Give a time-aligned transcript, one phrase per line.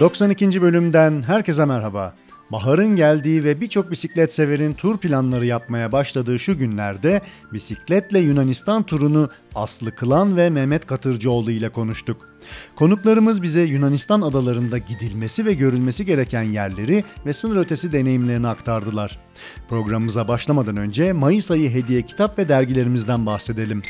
[0.00, 0.62] 92.
[0.62, 2.14] bölümden herkese merhaba.
[2.52, 7.20] Baharın geldiği ve birçok bisiklet severin tur planları yapmaya başladığı şu günlerde
[7.52, 12.28] bisikletle Yunanistan turunu Aslı Kılan ve Mehmet Katırcıoğlu ile konuştuk.
[12.76, 19.25] Konuklarımız bize Yunanistan adalarında gidilmesi ve görülmesi gereken yerleri ve sınır ötesi deneyimlerini aktardılar.
[19.68, 23.82] Programımıza başlamadan önce Mayıs ayı hediye kitap ve dergilerimizden bahsedelim.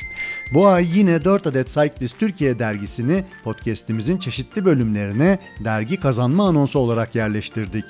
[0.55, 7.15] Bu ay yine 4 adet Cyclist Türkiye dergisini podcast'imizin çeşitli bölümlerine dergi kazanma anonsu olarak
[7.15, 7.84] yerleştirdik.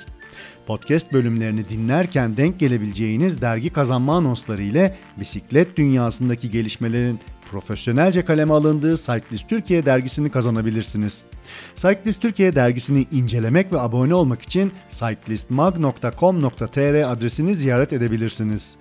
[0.67, 7.19] Podcast bölümlerini dinlerken denk gelebileceğiniz dergi kazanma anonsları ile bisiklet dünyasındaki gelişmelerin
[7.51, 11.23] profesyonelce kaleme alındığı Cyclist Türkiye dergisini kazanabilirsiniz.
[11.75, 18.75] Cyclist Türkiye dergisini incelemek ve abone olmak için cyclistmag.com.tr adresini ziyaret edebilirsiniz.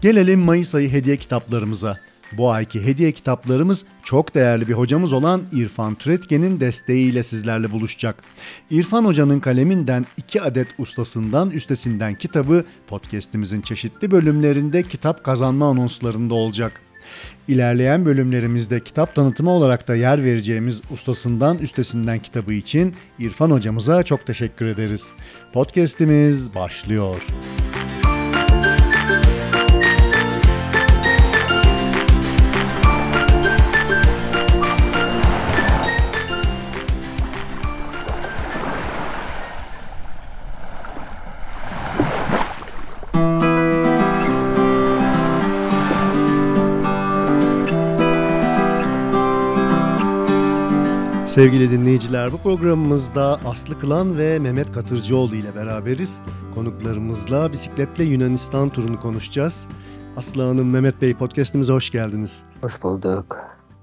[0.00, 1.96] Gelelim Mayıs ayı hediye kitaplarımıza.
[2.32, 8.22] Bu ayki hediye kitaplarımız çok değerli bir hocamız olan İrfan Türetgen'in desteğiyle sizlerle buluşacak.
[8.70, 16.87] İrfan Hoca'nın kaleminden iki adet ustasından üstesinden kitabı podcast'imizin çeşitli bölümlerinde kitap kazanma anonslarında olacak.
[17.48, 24.26] İlerleyen bölümlerimizde kitap tanıtımı olarak da yer vereceğimiz ustasından üstesinden kitabı için İrfan hocamıza çok
[24.26, 25.06] teşekkür ederiz.
[25.52, 27.16] Podcast'imiz başlıyor.
[51.38, 56.20] Sevgili dinleyiciler bu programımızda Aslı Kılan ve Mehmet Katırcıoğlu ile beraberiz.
[56.54, 59.68] Konuklarımızla bisikletle Yunanistan turunu konuşacağız.
[60.16, 62.42] Aslı Hanım, Mehmet Bey podcastimize hoş geldiniz.
[62.60, 63.36] Hoş bulduk.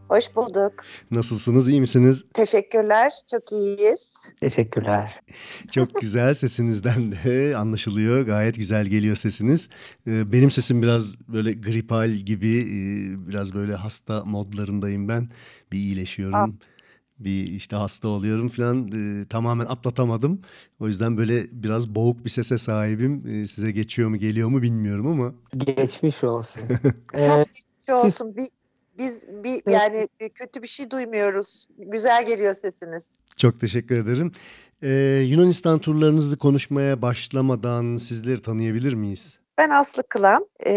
[0.08, 0.74] Hoş bulduk.
[1.12, 2.26] Nasılsınız, iyi misiniz?
[2.34, 4.34] Teşekkürler, çok iyiyiz.
[4.40, 5.22] Teşekkürler.
[5.72, 8.22] Çok güzel sesinizden de anlaşılıyor.
[8.22, 9.70] Gayet güzel geliyor sesiniz.
[10.08, 12.78] Ee, benim sesim biraz böyle gripal gibi, e,
[13.30, 15.30] biraz böyle hasta modlarındayım ben.
[15.72, 16.36] Bir iyileşiyorum.
[16.36, 16.75] Aa
[17.20, 20.42] bir işte hasta oluyorum falan e, tamamen atlatamadım.
[20.80, 23.28] O yüzden böyle biraz boğuk bir sese sahibim.
[23.28, 25.34] E, size geçiyor mu geliyor mu bilmiyorum ama.
[25.58, 26.62] Geçmiş olsun.
[27.26, 28.36] Çok geçmiş olsun.
[28.38, 28.48] Bir,
[28.98, 31.68] biz bir yani kötü bir şey duymuyoruz.
[31.78, 33.18] Güzel geliyor sesiniz.
[33.38, 34.32] Çok teşekkür ederim.
[34.84, 34.90] Ee,
[35.28, 39.40] Yunanistan turlarınızı konuşmaya başlamadan sizleri tanıyabilir miyiz?
[39.58, 40.72] Ben Aslı Kılan, e,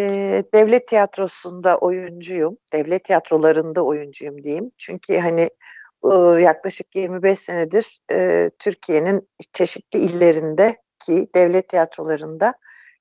[0.54, 2.56] devlet tiyatrosunda oyuncuyum.
[2.72, 4.70] Devlet tiyatrolarında oyuncuyum diyeyim.
[4.78, 5.48] Çünkü hani
[6.40, 8.00] yaklaşık 25 senedir
[8.58, 10.76] Türkiye'nin çeşitli illerinde
[11.06, 12.54] ki devlet tiyatrolarında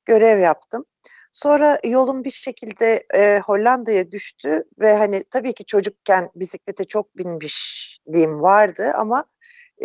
[0.06, 0.86] görev yaptım.
[1.34, 8.42] Sonra yolum bir şekilde e, Hollanda'ya düştü ve hani tabii ki çocukken bisiklete çok binmişliğim
[8.42, 9.26] vardı ama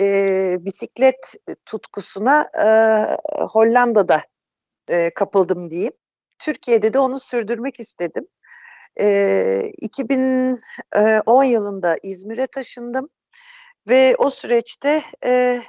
[0.01, 1.35] e, bisiklet
[1.67, 2.67] tutkusuna e,
[3.45, 4.23] Hollanda'da
[4.89, 5.93] e, kapıldım diyeyim.
[6.39, 8.27] Türkiye'de de onu sürdürmek istedim.
[9.01, 13.09] E, 2010 yılında İzmir'e taşındım
[13.89, 15.63] ve o süreçte e,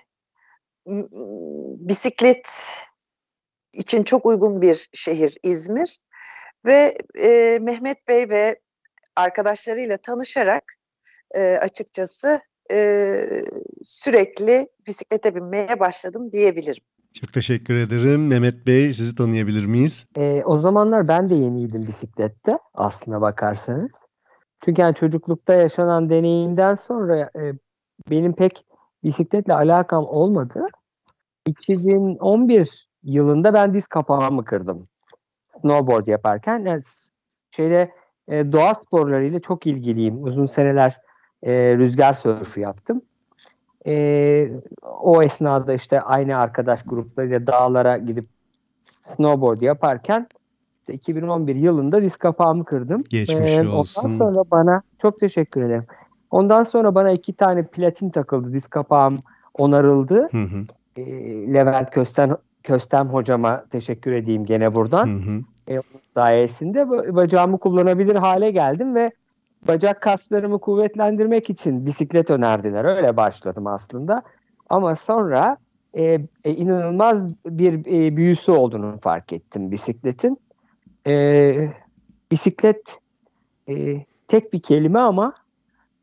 [1.79, 2.51] bisiklet
[3.73, 6.00] için çok uygun bir şehir İzmir
[6.66, 8.59] ve e, Mehmet Bey ve
[9.16, 10.63] arkadaşlarıyla tanışarak
[11.35, 12.41] e, açıkçası
[12.72, 13.25] e,
[13.83, 16.83] sürekli bisiklete binmeye başladım diyebilirim.
[17.22, 18.28] Çok teşekkür ederim.
[18.28, 20.07] Mehmet Bey sizi tanıyabilir miyiz?
[20.18, 23.91] E, o zamanlar ben de yeniydim bisiklette aslına bakarsanız.
[24.66, 27.53] Çünkü yani çocuklukta yaşanan deneyimden sonra e,
[28.09, 28.66] benim pek
[29.03, 30.66] bisikletle alakam olmadı.
[31.47, 34.88] 2011 yılında ben diz kapağımı kırdım.
[35.50, 36.66] Snowboard yaparken.
[36.66, 36.81] Yani
[37.56, 37.91] şeyle
[38.28, 40.24] e, doğa sporlarıyla çok ilgiliyim.
[40.24, 40.97] Uzun seneler
[41.44, 43.01] e, rüzgar sörfü yaptım.
[43.88, 44.51] E,
[45.01, 48.25] o esnada işte aynı arkadaş gruplarıyla dağlara gidip
[49.16, 50.27] snowboard yaparken
[50.79, 53.01] işte 2011 yılında diz kapağımı kırdım.
[53.09, 54.03] Geçmiş ee, olsun.
[54.03, 55.85] Ondan sonra bana çok teşekkür ederim.
[56.31, 58.53] Ondan sonra bana iki tane platin takıldı.
[58.53, 59.19] Diz kapağım
[59.53, 60.30] onarıldı.
[60.31, 60.62] Hı hı.
[60.97, 61.03] E,
[61.53, 65.07] Levent Kösten Köstem hocama teşekkür edeyim gene buradan.
[65.07, 65.41] Hı hı.
[65.75, 65.81] E,
[66.13, 69.12] sayesinde bacağımı kullanabilir hale geldim ve
[69.68, 72.86] bacak kaslarımı kuvvetlendirmek için bisiklet önerdiler.
[72.86, 74.24] Öyle başladım aslında.
[74.69, 75.57] Ama sonra
[75.94, 80.38] e, e, inanılmaz bir e, büyüsü olduğunu fark ettim bisikletin.
[81.07, 81.74] E,
[82.31, 82.98] bisiklet
[83.69, 85.33] e, tek bir kelime ama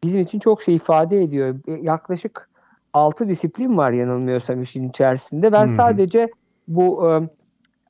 [0.05, 1.57] bizim için çok şey ifade ediyor.
[1.67, 2.51] E, yaklaşık
[2.93, 5.53] 6 disiplin var yanılmıyorsam işin içerisinde.
[5.53, 5.75] Ben hmm.
[5.77, 6.31] sadece
[6.69, 7.29] bu e,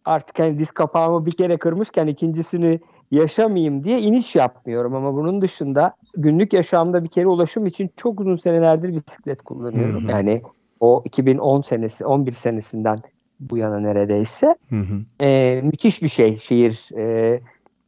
[0.05, 5.95] artık hani diz kapağımı bir kere kırmışken ikincisini yaşamayayım diye iniş yapmıyorum ama bunun dışında
[6.17, 10.03] günlük yaşamda bir kere ulaşım için çok uzun senelerdir bisiklet kullanıyorum.
[10.03, 10.11] Hı hı.
[10.11, 10.43] Yani
[10.81, 12.99] O 2010 senesi, 11 senesinden
[13.41, 14.55] bu yana neredeyse.
[14.69, 15.25] Hı hı.
[15.25, 17.41] E, müthiş bir şey şehir e,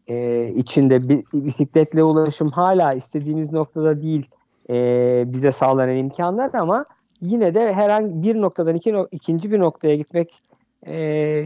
[0.08, 1.08] e, içinde.
[1.08, 4.26] Bir, bisikletle ulaşım hala istediğimiz noktada değil
[4.70, 4.74] e,
[5.26, 6.84] bize sağlanan imkanlar ama
[7.20, 10.42] yine de herhangi bir noktadan iki, ikinci bir noktaya gitmek
[10.86, 10.94] e,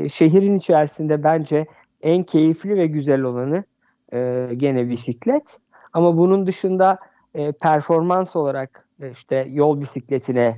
[0.09, 1.67] şehrin içerisinde bence
[2.03, 3.65] en keyifli ve güzel olanı
[4.13, 5.59] e, gene bisiklet.
[5.93, 6.99] Ama bunun dışında
[7.35, 10.57] e, performans olarak e, işte yol bisikletine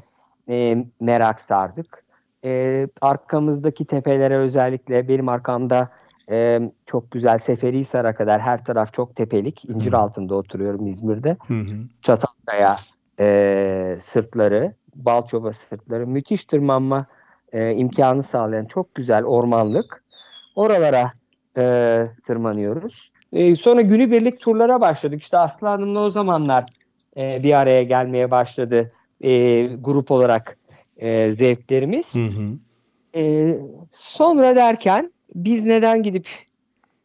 [0.49, 2.05] e, merak sardık.
[2.45, 5.91] E, arkamızdaki tepelere özellikle benim arkamda
[6.31, 9.65] e, çok güzel Seferihisar'a kadar her taraf çok tepelik.
[9.65, 11.37] İncir hı altında oturuyorum İzmir'de.
[11.47, 11.89] Hı-hı.
[12.03, 12.77] Çatalkaya
[13.21, 17.07] e, sırtları, Balçova sırtları müthiş tırmanma
[17.53, 20.05] e, imkanı sağlayan çok güzel ormanlık.
[20.55, 21.11] Oralara
[21.59, 23.11] e, tırmanıyoruz.
[23.33, 25.23] E, sonra günübirlik turlara başladık.
[25.23, 26.67] İşte Aslı Hanım'la o zamanlar
[27.17, 30.59] e, bir araya gelmeye başladı e, grup olarak
[30.97, 32.15] e, zevklerimiz.
[32.15, 32.59] Hı hı.
[33.15, 33.55] E,
[33.91, 36.29] sonra derken biz neden gidip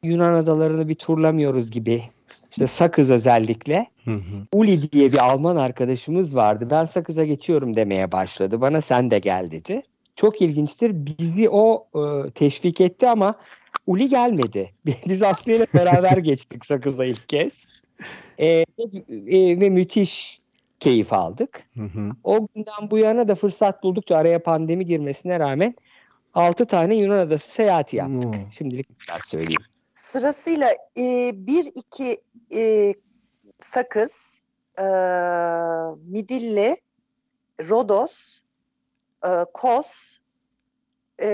[0.04, 2.04] Yunan adalarını bir turlamıyoruz gibi
[2.52, 3.88] işte Sakız özellikle.
[4.06, 4.48] Hı hı.
[4.54, 6.68] Uli diye bir Alman arkadaşımız vardı.
[6.72, 8.62] Ben Sakız'a geçiyorum demeye başladı.
[8.62, 9.82] Bana sen de gel dedi.
[10.15, 10.92] Çok ilginçtir.
[10.94, 13.36] Bizi o e, teşvik etti ama
[13.88, 14.74] Uli gelmedi.
[15.07, 17.54] Biz Aslı ile beraber geçtik Sakız'a ilk kez.
[18.38, 18.65] E, e,
[19.62, 20.42] ve müthiş
[20.80, 21.63] keyif aldık.
[21.77, 22.12] Hı hı.
[22.24, 25.75] O günden bu yana da fırsat buldukça araya pandemi girmesine rağmen
[26.33, 28.36] 6 tane Yunan adası seyahati yaptık.
[28.36, 28.51] Hmm.
[28.51, 29.62] Şimdilik kadar söyleyeyim.
[29.94, 32.18] Sırasıyla e, bir iki
[32.56, 32.94] e,
[33.59, 34.45] Sakız,
[34.80, 34.83] e,
[36.07, 36.77] Midilli,
[37.69, 38.39] Rodos,
[39.25, 40.18] e, Kos
[41.20, 41.28] e,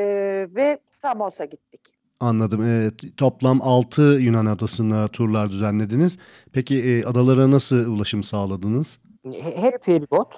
[0.55, 1.81] ve Samos'a gittik.
[2.19, 2.65] Anladım.
[2.65, 6.17] E, toplam 6 Yunan adasına turlar düzenlediniz.
[6.53, 8.99] Peki e, adalara nasıl ulaşım sağladınız?
[9.41, 10.35] Hep feribot.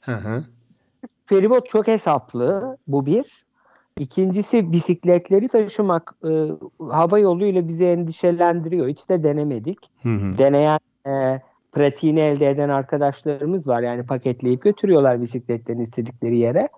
[0.00, 0.44] Hı hı.
[1.26, 2.76] Feribot çok hesaplı.
[2.86, 3.44] Bu bir.
[3.98, 6.46] İkincisi bisikletleri taşımak e,
[6.90, 8.88] hava yoluyla bizi endişelendiriyor.
[8.88, 9.78] Hiç de denemedik.
[10.02, 10.38] Hı hı.
[10.38, 11.40] Deneyen e,
[11.72, 13.82] pratiğini elde eden arkadaşlarımız var.
[13.82, 16.68] Yani paketleyip götürüyorlar bisikletlerini istedikleri yere.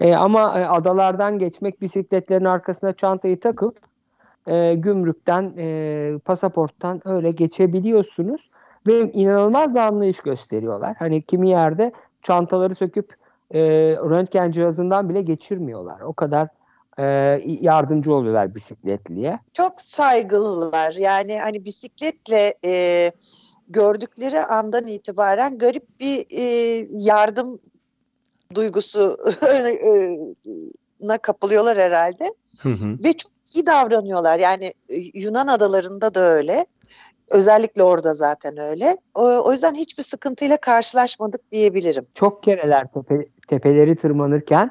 [0.00, 3.78] E, ama e, adalardan geçmek bisikletlerin arkasına çantayı takıp
[4.46, 8.50] e, gümrükten, e, pasaporttan öyle geçebiliyorsunuz.
[8.86, 10.96] Ve inanılmaz da anlayış gösteriyorlar.
[10.98, 13.14] Hani kimi yerde çantaları söküp
[13.54, 13.60] e,
[13.96, 16.00] röntgen cihazından bile geçirmiyorlar.
[16.00, 16.48] O kadar
[16.98, 17.04] e,
[17.60, 19.40] yardımcı oluyorlar bisikletliye.
[19.52, 20.94] Çok saygılılar.
[20.94, 23.10] Yani hani bisikletle e,
[23.68, 26.42] gördükleri andan itibaren garip bir e,
[26.90, 27.58] yardım
[28.54, 29.16] duygusu
[31.00, 32.24] na kapılıyorlar herhalde.
[32.58, 32.98] Hı hı.
[33.04, 34.38] Ve çok iyi davranıyorlar.
[34.38, 34.72] Yani
[35.14, 36.66] Yunan adalarında da öyle.
[37.30, 38.96] Özellikle orada zaten öyle.
[39.14, 42.06] O, o yüzden hiçbir sıkıntıyla karşılaşmadık diyebilirim.
[42.14, 44.70] Çok kereler tepe, tepeleri tırmanırken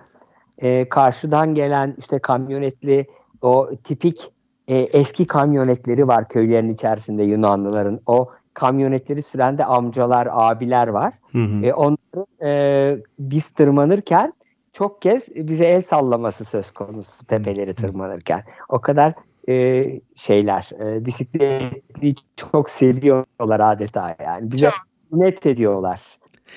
[0.58, 3.08] e, karşıdan gelen işte kamyonetli
[3.42, 4.32] o tipik
[4.68, 8.02] e, eski kamyonetleri var köylerin içerisinde Yunanlıların.
[8.06, 11.14] O kamyonetleri süren de amcalar, abiler var.
[11.32, 11.66] Hı hı.
[11.66, 14.34] E, onların e, biz tırmanırken
[14.74, 18.44] çok kez bize el sallaması söz konusu tepeleri tırmanırken.
[18.70, 19.14] O kadar
[19.50, 19.86] e,
[20.16, 22.16] şeyler, e, bisikleti
[22.52, 24.52] çok seviyorlar adeta yani.
[24.52, 24.70] Bize
[25.12, 26.02] net ediyorlar.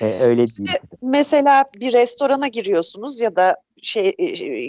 [0.01, 0.77] E, öyle değil.
[1.01, 4.11] Mesela bir restorana giriyorsunuz ya da şey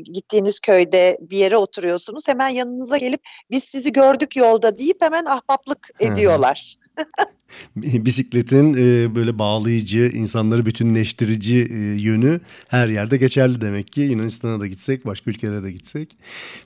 [0.04, 2.28] gittiğiniz köyde bir yere oturuyorsunuz.
[2.28, 6.76] Hemen yanınıza gelip biz sizi gördük yolda deyip hemen ahbaplık ediyorlar.
[7.76, 14.00] bisikletin e, böyle bağlayıcı, insanları bütünleştirici e, yönü her yerde geçerli demek ki.
[14.00, 16.16] Yunanistan'a da gitsek, başka ülkelere de gitsek.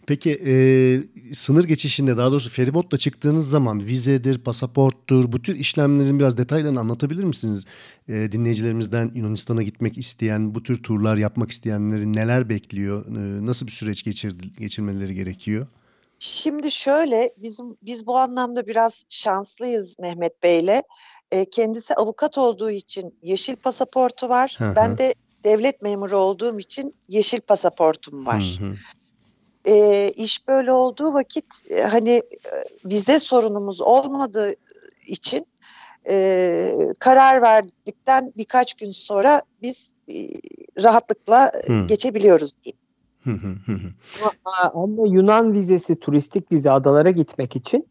[0.06, 0.54] Peki e,
[1.32, 7.24] sınır geçişinde daha doğrusu feribotla çıktığınız zaman vizedir, pasaporttur bu tür işlemlerin biraz detaylarını anlatabilir
[7.24, 7.64] misiniz?
[8.08, 13.06] E, dinleyicilerimizden Yunanistan'a gitmek isteyen, bu tür turlar yapmak isteyenleri neler bekliyor?
[13.06, 15.66] E, nasıl bir süreç geçir, geçirmeleri gerekiyor?
[16.24, 20.82] Şimdi şöyle bizim biz bu anlamda biraz şanslıyız Mehmet Bey'le.
[21.32, 24.56] E, kendisi avukat olduğu için yeşil pasaportu var.
[24.58, 24.76] Hı hı.
[24.76, 25.14] Ben de
[25.44, 28.58] devlet memuru olduğum için yeşil pasaportum var.
[28.60, 28.74] Hı hı.
[29.64, 32.22] E, iş böyle olduğu vakit e, hani e,
[32.84, 34.54] vize sorunumuz olmadığı
[35.06, 35.46] için
[36.08, 40.14] e, karar verdikten birkaç gün sonra biz e,
[40.82, 41.86] rahatlıkla Hı.
[41.86, 42.83] geçebiliyoruz diyeyim
[44.74, 47.86] ama, Yunan vizesi, turistik vize adalara gitmek için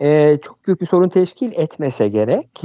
[0.00, 2.64] e, çok büyük bir sorun teşkil etmese gerek.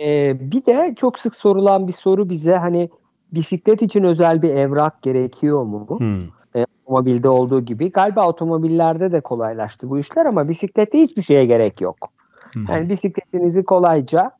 [0.00, 2.88] E, bir de çok sık sorulan bir soru bize hani
[3.32, 5.98] bisiklet için özel bir evrak gerekiyor mu?
[6.56, 7.92] E, otomobilde olduğu gibi.
[7.92, 12.10] Galiba otomobillerde de kolaylaştı bu işler ama bisiklette hiçbir şeye gerek yok.
[12.68, 14.30] Yani bisikletinizi kolayca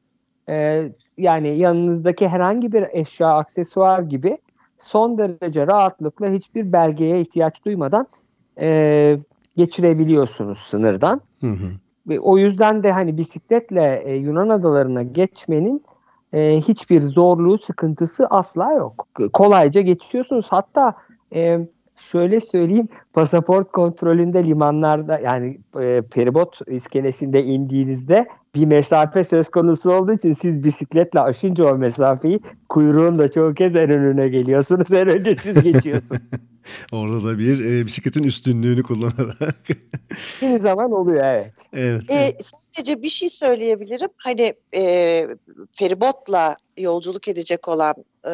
[0.49, 4.37] e, yani yanınızdaki herhangi bir eşya, aksesuar gibi
[4.81, 8.07] son derece rahatlıkla hiçbir belgeye ihtiyaç duymadan
[8.61, 9.19] e,
[9.57, 11.21] geçirebiliyorsunuz sınırdan.
[11.41, 11.71] Hı hı.
[12.09, 15.85] Ve o yüzden de hani bisikletle e, Yunan adalarına geçmenin
[16.33, 19.09] e, hiçbir zorluğu, sıkıntısı asla yok.
[19.33, 20.47] Kolayca geçiyorsunuz.
[20.51, 20.95] Hatta
[21.35, 21.69] e,
[21.99, 30.13] şöyle söyleyeyim pasaport kontrolünde limanlarda yani e, feribot iskelesinde indiğinizde bir mesafe söz konusu olduğu
[30.13, 34.93] için siz bisikletle aşınca o mesafeyi kuyruğun da çoğu kez en önüne geliyorsunuz.
[34.93, 36.23] En önce siz geçiyorsunuz.
[36.93, 39.57] Orada da bir e, bisikletin üstünlüğünü kullanarak.
[40.43, 41.53] Bir zaman oluyor evet.
[41.73, 42.03] Evet.
[42.11, 44.09] E, sadece bir şey söyleyebilirim.
[44.17, 45.27] Hani e,
[45.73, 48.31] feribotla yolculuk edecek olan e,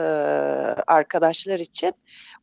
[0.86, 1.92] arkadaşlar için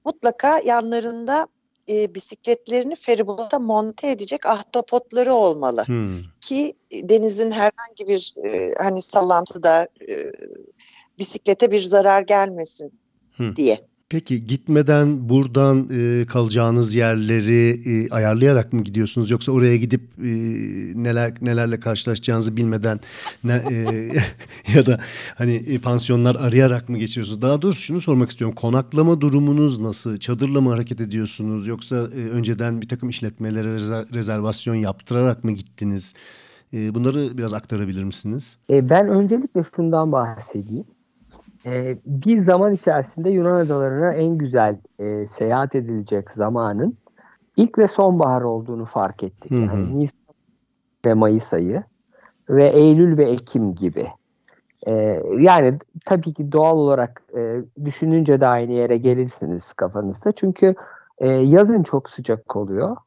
[0.05, 1.47] mutlaka yanlarında
[1.89, 5.83] e, bisikletlerini feribota monte edecek ahtapotları olmalı.
[5.85, 6.17] Hmm.
[6.41, 10.31] Ki denizin herhangi bir e, hani sallantıda e,
[11.19, 12.91] bisiklete bir zarar gelmesin
[13.35, 13.55] hmm.
[13.55, 13.90] diye.
[14.11, 20.29] Peki gitmeden buradan e, kalacağınız yerleri e, ayarlayarak mı gidiyorsunuz yoksa oraya gidip e,
[21.03, 22.99] neler nelerle karşılaşacağınızı bilmeden
[23.43, 23.75] ne, e,
[24.75, 24.99] ya da
[25.35, 27.41] hani e, pansiyonlar arayarak mı geçiyorsunuz?
[27.41, 28.55] Daha doğrusu şunu sormak istiyorum.
[28.55, 30.17] Konaklama durumunuz nasıl?
[30.17, 33.73] Çadırla mı hareket ediyorsunuz yoksa e, önceden bir takım işletmelere
[34.13, 36.13] rezervasyon yaptırarak mı gittiniz?
[36.73, 38.57] E, bunları biraz aktarabilir misiniz?
[38.69, 40.85] E, ben öncelikle şundan bahsedeyim
[41.65, 46.97] e, bir zaman içerisinde Yunan adalarına en güzel e, seyahat edilecek zamanın
[47.57, 49.51] ilk ve sonbahar olduğunu fark ettik.
[49.51, 49.59] Hı hı.
[49.59, 50.35] Yani Nisan
[51.05, 51.83] ve Mayıs ayı
[52.49, 54.05] ve Eylül ve Ekim gibi.
[54.87, 55.73] E, yani
[56.05, 60.31] tabii ki doğal olarak e, düşününce de aynı yere gelirsiniz kafanızda.
[60.31, 60.75] Çünkü
[61.17, 62.97] e, yazın çok sıcak oluyor.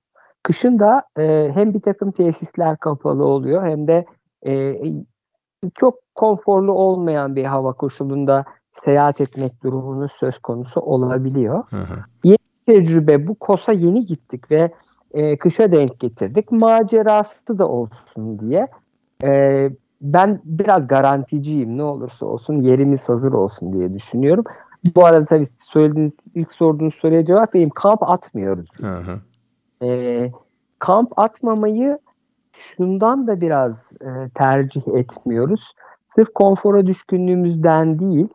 [0.42, 4.06] Kışın da e, hem bir takım tesisler kapalı oluyor hem de
[4.46, 4.74] e,
[5.74, 11.64] çok konforlu olmayan bir hava koşulunda seyahat etmek durumunuz söz konusu olabiliyor.
[11.70, 11.94] Hı hı.
[12.24, 14.72] Yeni tecrübe bu kosa yeni gittik ve
[15.14, 16.52] e, kışa denk getirdik.
[16.52, 18.68] Macerası da olsun diye.
[19.24, 24.44] E, ben biraz garanticiyim ne olursa olsun yerimiz hazır olsun diye düşünüyorum.
[24.96, 27.70] Bu arada tabii söylediğiniz ilk sorduğunuz soruya cevap vereyim.
[27.70, 28.68] Kamp atmıyoruz.
[28.80, 29.20] Hı hı.
[29.86, 30.30] E,
[30.78, 31.98] kamp atmamayı
[32.52, 35.60] şundan da biraz e, tercih etmiyoruz.
[36.14, 38.28] Sırf konfora düşkünlüğümüzden değil,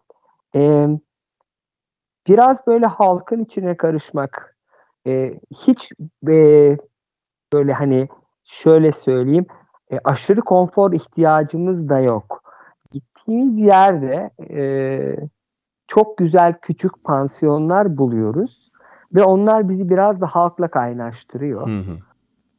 [0.55, 0.87] e,
[2.27, 4.57] biraz böyle halkın içine karışmak,
[5.07, 5.91] e, hiç
[6.29, 6.77] e,
[7.53, 8.07] böyle hani
[8.43, 9.45] şöyle söyleyeyim,
[9.91, 12.43] e, aşırı konfor ihtiyacımız da yok.
[12.91, 14.61] Gittiğimiz yerde e,
[15.87, 18.71] çok güzel küçük pansiyonlar buluyoruz
[19.15, 21.67] ve onlar bizi biraz da halkla kaynaştırıyor.
[21.67, 21.97] Hı hı.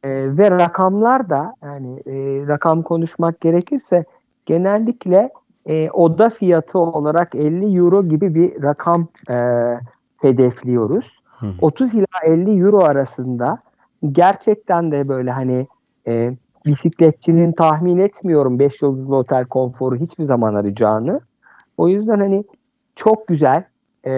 [0.03, 4.05] E, ve rakamlar da yani e, rakam konuşmak gerekirse
[4.51, 5.29] genellikle
[5.65, 9.35] e, oda fiyatı olarak 50 euro gibi bir rakam e,
[10.17, 11.05] hedefliyoruz.
[11.25, 11.45] Hı.
[11.61, 13.57] 30 ila 50 euro arasında
[14.11, 15.67] gerçekten de böyle hani
[16.07, 21.21] e, bisikletçinin tahmin etmiyorum 5 yıldızlı otel konforu hiçbir zaman arayacağını.
[21.77, 22.43] O yüzden hani
[22.95, 23.63] çok güzel
[24.05, 24.13] e,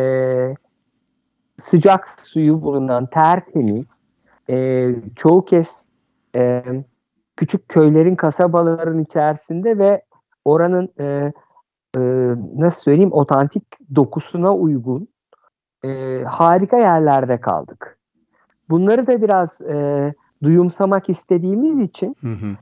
[1.60, 4.04] sıcak suyu bulunan tertemiz
[4.50, 5.86] e, çoğu kez
[6.36, 6.64] e,
[7.38, 10.02] küçük köylerin kasabaların içerisinde ve
[10.46, 11.34] oranın e,
[11.98, 12.02] e,
[12.56, 13.64] nasıl söyleyeyim otantik
[13.96, 15.08] dokusuna uygun
[15.86, 17.98] e, harika yerlerde kaldık.
[18.70, 22.58] Bunları da biraz e, duyumsamak istediğimiz için hı hı.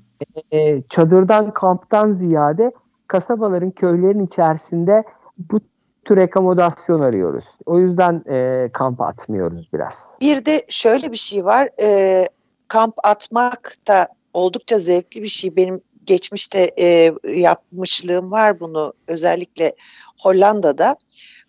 [0.51, 2.71] E, çadırdan kamptan ziyade
[3.07, 5.03] kasabaların köylerin içerisinde
[5.37, 5.59] bu
[6.05, 7.45] tür akomodasyon arıyoruz.
[7.65, 10.15] O yüzden e, kamp atmıyoruz biraz.
[10.21, 11.69] Bir de şöyle bir şey var.
[11.81, 12.25] E,
[12.67, 15.55] kamp atmak da oldukça zevkli bir şey.
[15.55, 19.75] Benim geçmişte e, yapmışlığım var bunu özellikle
[20.19, 20.95] Hollanda'da.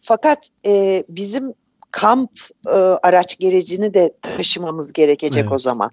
[0.01, 1.55] Fakat e, bizim
[1.91, 2.31] kamp
[2.67, 5.53] e, araç gerecini de taşımamız gerekecek evet.
[5.53, 5.91] o zaman.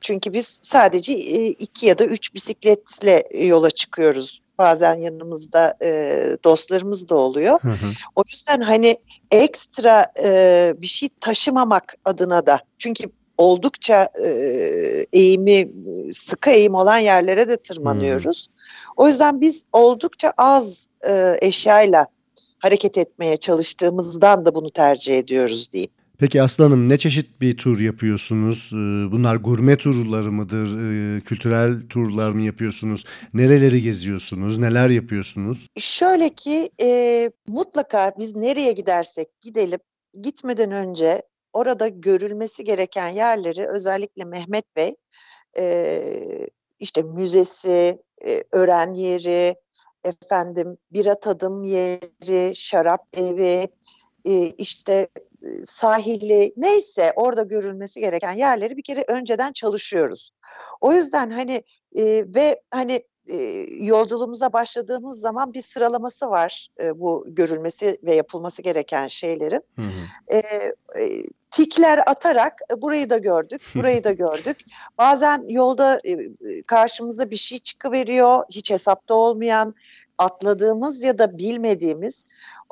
[0.00, 4.40] Çünkü biz sadece e, iki ya da üç bisikletle yola çıkıyoruz.
[4.58, 5.88] Bazen yanımızda e,
[6.44, 7.58] dostlarımız da oluyor.
[7.62, 7.92] Hı hı.
[8.16, 8.96] O yüzden hani
[9.30, 12.60] ekstra e, bir şey taşımamak adına da.
[12.78, 13.04] Çünkü
[13.38, 14.28] oldukça e,
[15.12, 15.68] eğimi
[16.12, 18.46] sıkı eğim olan yerlere de tırmanıyoruz.
[18.46, 18.54] Hmm.
[18.96, 22.06] O yüzden biz oldukça az e, eşyayla
[22.58, 25.90] hareket etmeye çalıştığımızdan da bunu tercih ediyoruz diyeyim.
[26.18, 28.70] Peki Aslanım ne çeşit bir tur yapıyorsunuz?
[29.12, 30.68] Bunlar gurme turları mıdır?
[31.20, 33.04] Kültürel turlar mı yapıyorsunuz?
[33.34, 34.58] Nereleri geziyorsunuz?
[34.58, 35.68] Neler yapıyorsunuz?
[35.76, 39.78] Şöyle ki e, mutlaka biz nereye gidersek gidelim
[40.22, 41.22] gitmeden önce
[41.54, 44.94] orada görülmesi gereken yerleri özellikle Mehmet Bey
[45.58, 46.02] e,
[46.78, 49.54] işte müzesi, e, öğren yeri,
[50.04, 53.68] efendim bira tadım yeri, şarap evi,
[54.24, 55.08] e, işte
[55.64, 60.30] sahili neyse orada görülmesi gereken yerleri bir kere önceden çalışıyoruz.
[60.80, 61.62] O yüzden hani
[61.96, 63.36] e, ve hani e,
[63.70, 69.62] yolculuğumuza başladığımız zaman bir sıralaması var e, bu görülmesi ve yapılması gereken şeylerin.
[69.76, 70.36] Hı hı.
[70.36, 71.22] E, e,
[71.54, 74.56] tikler atarak e, burayı da gördük, burayı da gördük.
[74.98, 79.74] Bazen yolda e, karşımıza bir şey çıkıveriyor, hiç hesapta olmayan,
[80.18, 82.24] atladığımız ya da bilmediğimiz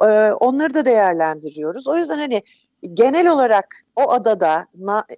[0.02, 1.88] e, onları da değerlendiriyoruz.
[1.88, 2.42] O yüzden hani
[2.94, 4.66] genel olarak o adada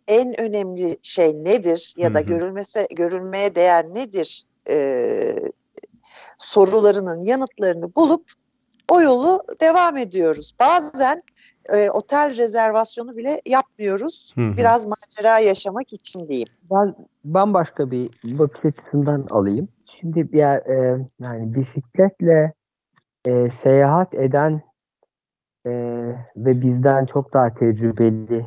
[0.09, 5.37] en önemli şey nedir ya da görülmesi görülmeye değer nedir e,
[6.39, 8.33] sorularının yanıtlarını bulup
[8.89, 10.53] o yolu devam ediyoruz.
[10.61, 11.23] Bazen
[11.73, 14.33] e, otel rezervasyonu bile yapmıyoruz.
[14.35, 14.57] Hı hı.
[14.57, 16.49] Biraz macera yaşamak için diyeyim.
[16.71, 16.95] Ben
[17.25, 19.69] bambaşka bir bakış açısından alayım.
[20.01, 20.75] Şimdi ya e,
[21.21, 22.53] yani bisikletle
[23.25, 24.63] e, seyahat eden
[25.67, 25.71] e,
[26.37, 28.47] ve bizden çok daha tecrübeli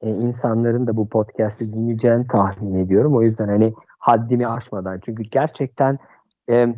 [0.00, 3.16] e, insanların da bu podcast'i dinleyeceğini tahmin ediyorum.
[3.16, 5.98] O yüzden hani haddimi aşmadan çünkü gerçekten
[6.50, 6.74] e,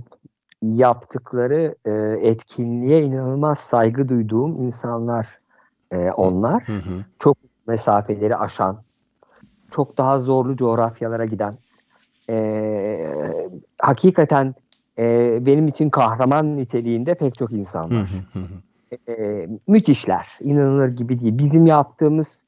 [0.63, 1.91] yaptıkları e,
[2.29, 5.39] etkinliğe inanılmaz saygı duyduğum insanlar
[5.93, 6.63] e, onlar.
[6.69, 7.05] Hı hı.
[7.19, 8.83] Çok mesafeleri aşan,
[9.71, 11.59] çok daha zorlu coğrafyalara giden,
[12.31, 13.13] e,
[13.79, 14.55] hakikaten
[14.99, 18.09] e, benim için kahraman niteliğinde pek çok insan var.
[18.35, 18.49] Hı hı hı
[19.09, 20.39] e, müthişler.
[20.41, 21.39] İnanılır gibi değil.
[21.39, 22.45] Bizim yaptığımız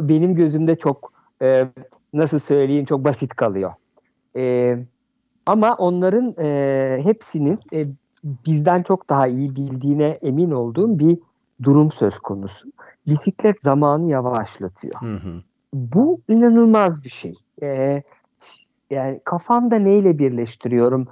[0.00, 1.12] benim gözümde çok
[1.42, 1.66] e,
[2.12, 3.72] nasıl söyleyeyim çok basit kalıyor.
[4.36, 4.76] E,
[5.46, 7.86] ama onların e, hepsinin e,
[8.24, 11.18] bizden çok daha iyi bildiğine emin olduğum bir
[11.62, 12.72] durum söz konusu.
[13.06, 14.94] Bisiklet zamanı yavaşlatıyor.
[15.00, 15.42] Hı hı.
[15.74, 17.34] Bu inanılmaz bir şey.
[17.62, 18.02] E,
[18.90, 21.08] yani kafamda neyle birleştiriyorum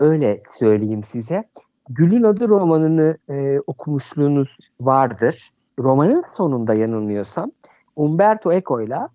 [0.00, 1.44] öyle söyleyeyim size.
[1.88, 5.52] Gül'ün Adı romanını e, okumuşluğunuz vardır.
[5.78, 7.50] Romanın sonunda yanılmıyorsam
[7.96, 9.08] Umberto Eco'yla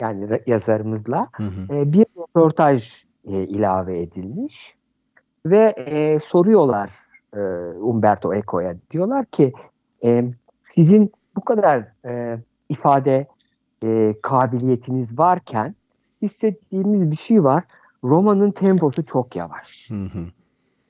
[0.00, 1.74] yani yazarımızla hı hı.
[1.74, 4.76] E, bir röportaj e, ilave edilmiş
[5.46, 6.90] ve e, soruyorlar
[7.34, 7.40] e,
[7.78, 9.52] Umberto Eco'ya diyorlar ki
[10.04, 10.24] e,
[10.62, 13.26] sizin bu kadar e, ifade
[13.84, 15.74] e, kabiliyetiniz varken
[16.22, 17.64] hissettiğimiz bir şey var.
[18.04, 19.90] Romanın temposu çok yavaş.
[19.90, 20.26] Hı hı.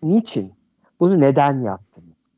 [0.03, 0.53] Niçin?
[1.01, 2.31] Bunu neden yaptınız?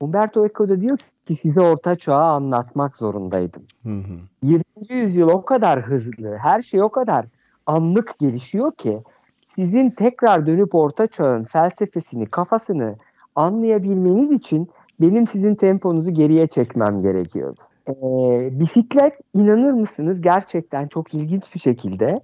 [0.00, 3.62] Umberto Eco da diyor ki size orta çağı anlatmak zorundaydım.
[3.82, 4.18] Hı hı.
[4.42, 4.64] 20.
[4.88, 7.26] yüzyıl o kadar hızlı, her şey o kadar
[7.66, 9.02] anlık gelişiyor ki
[9.46, 12.96] sizin tekrar dönüp orta çağın felsefesini, kafasını
[13.34, 17.60] anlayabilmeniz için benim sizin temponuzu geriye çekmem gerekiyordu.
[17.88, 22.20] Ee, bisiklet inanır mısınız gerçekten çok ilginç bir şekilde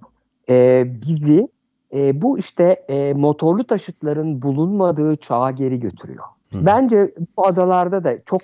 [0.49, 1.47] e, bizi
[1.93, 6.25] e, bu işte e, motorlu taşıtların bulunmadığı çağa geri götürüyor.
[6.53, 6.65] Hı.
[6.65, 8.41] Bence bu adalarda da çok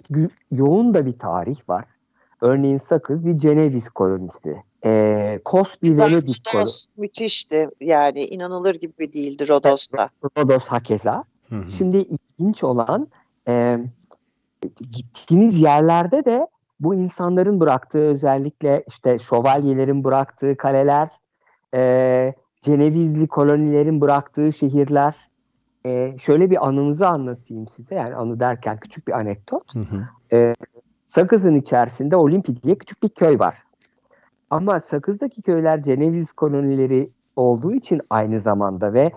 [0.52, 1.86] yoğun da bir tarih var.
[2.42, 4.56] Örneğin Sakız bir Ceneviz kolonisi.
[4.86, 6.92] E, Kos bir Venedik kolonisi.
[6.98, 10.10] Müthişti yani inanılır gibi değildi Rodos'ta.
[10.38, 11.24] Rodos hakeza.
[11.50, 11.72] Hı hı.
[11.72, 13.08] Şimdi ilginç olan
[13.48, 13.80] e,
[14.92, 16.48] gittiğiniz yerlerde de
[16.80, 21.10] bu insanların bıraktığı özellikle işte şövalyelerin bıraktığı kaleler,
[21.74, 25.16] e, Cenevizli kolonilerin bıraktığı şehirler.
[25.86, 27.96] E, şöyle bir anınızı anlatayım size.
[27.96, 29.76] Yani anı derken küçük bir anekdot.
[29.76, 30.38] Hı hı.
[30.38, 30.54] E,
[31.06, 33.64] Sakız'ın içerisinde Olimpik diye küçük bir köy var.
[34.50, 39.12] Ama Sakız'daki köyler Ceneviz kolonileri olduğu için aynı zamanda ve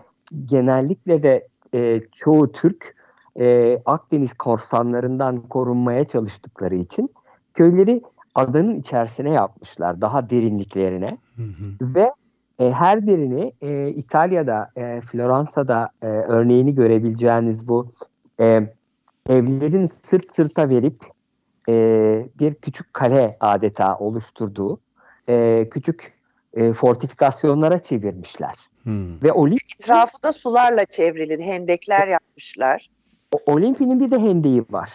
[0.45, 2.97] genellikle de e, çoğu Türk
[3.41, 7.11] e, Akdeniz korsanlarından korunmaya çalıştıkları için
[7.55, 8.03] köyleri
[8.35, 11.95] adanın içerisine yapmışlar daha derinliklerine hı hı.
[11.95, 12.13] ve
[12.59, 17.93] e, her birini e, İtalya'da, e, Floransa'da e, örneğini görebileceğiniz bu
[18.41, 18.45] e,
[19.29, 21.05] evlerin sırt sırta verip
[21.69, 21.75] e,
[22.39, 24.81] bir küçük kale adeta oluşturduğu
[25.29, 26.13] e, küçük
[26.55, 28.55] e, fortifikasyonlara çevirmişler.
[28.83, 29.23] Hmm.
[29.23, 32.91] Ve Olimp etrafı da sularla çevrili hendekler yapmışlar.
[33.47, 34.93] Olimpinin bir de hendeği var.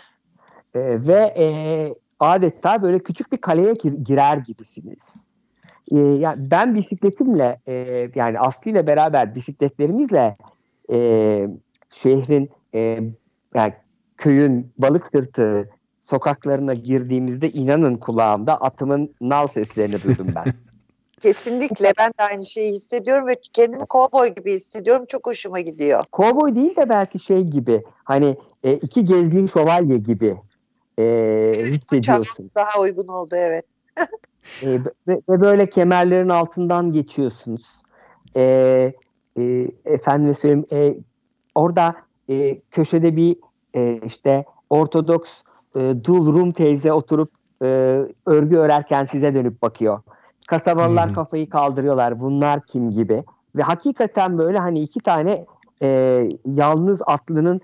[0.74, 1.46] E, ve e,
[2.20, 5.26] adeta böyle küçük bir kaleye girer gibisiniz
[5.92, 7.74] e, yani ben bisikletimle e,
[8.16, 10.38] yani Aslı ile beraber bisikletlerimizle
[10.92, 10.98] e,
[11.90, 13.00] şehrin e,
[13.56, 13.74] yani
[14.18, 15.70] köyün balık sırtı
[16.00, 20.46] sokaklarına girdiğimizde inanın kulağımda atımın nal seslerini duydum ben.
[21.20, 25.06] Kesinlikle ben de aynı şeyi hissediyorum ve kendimi kovboy gibi hissediyorum.
[25.08, 26.04] Çok hoşuma gidiyor.
[26.12, 30.38] Kovboy değil de belki şey gibi hani e, iki gezgin şövalye gibi
[31.00, 31.04] e,
[31.44, 32.52] hissediyorsun.
[32.56, 33.66] Daha uygun oldu evet.
[34.64, 37.66] E, ve, ve böyle kemerlerin altından geçiyorsunuz.
[38.36, 38.42] E,
[39.38, 40.98] e, efendim söyleyeyim e,
[41.56, 41.96] orada
[42.30, 43.38] e, köşede bir
[43.74, 45.32] e, işte Ortodoks
[45.76, 47.66] e, dul Rum teyze oturup e,
[48.26, 50.00] örgü örerken size dönüp bakıyor.
[50.48, 51.16] Kasabalılar Hmm.
[51.16, 52.20] kafayı kaldırıyorlar.
[52.20, 53.24] Bunlar kim gibi.
[53.56, 55.46] Ve hakikaten böyle hani iki tane
[55.82, 55.90] e,
[56.46, 57.62] yalnız atlının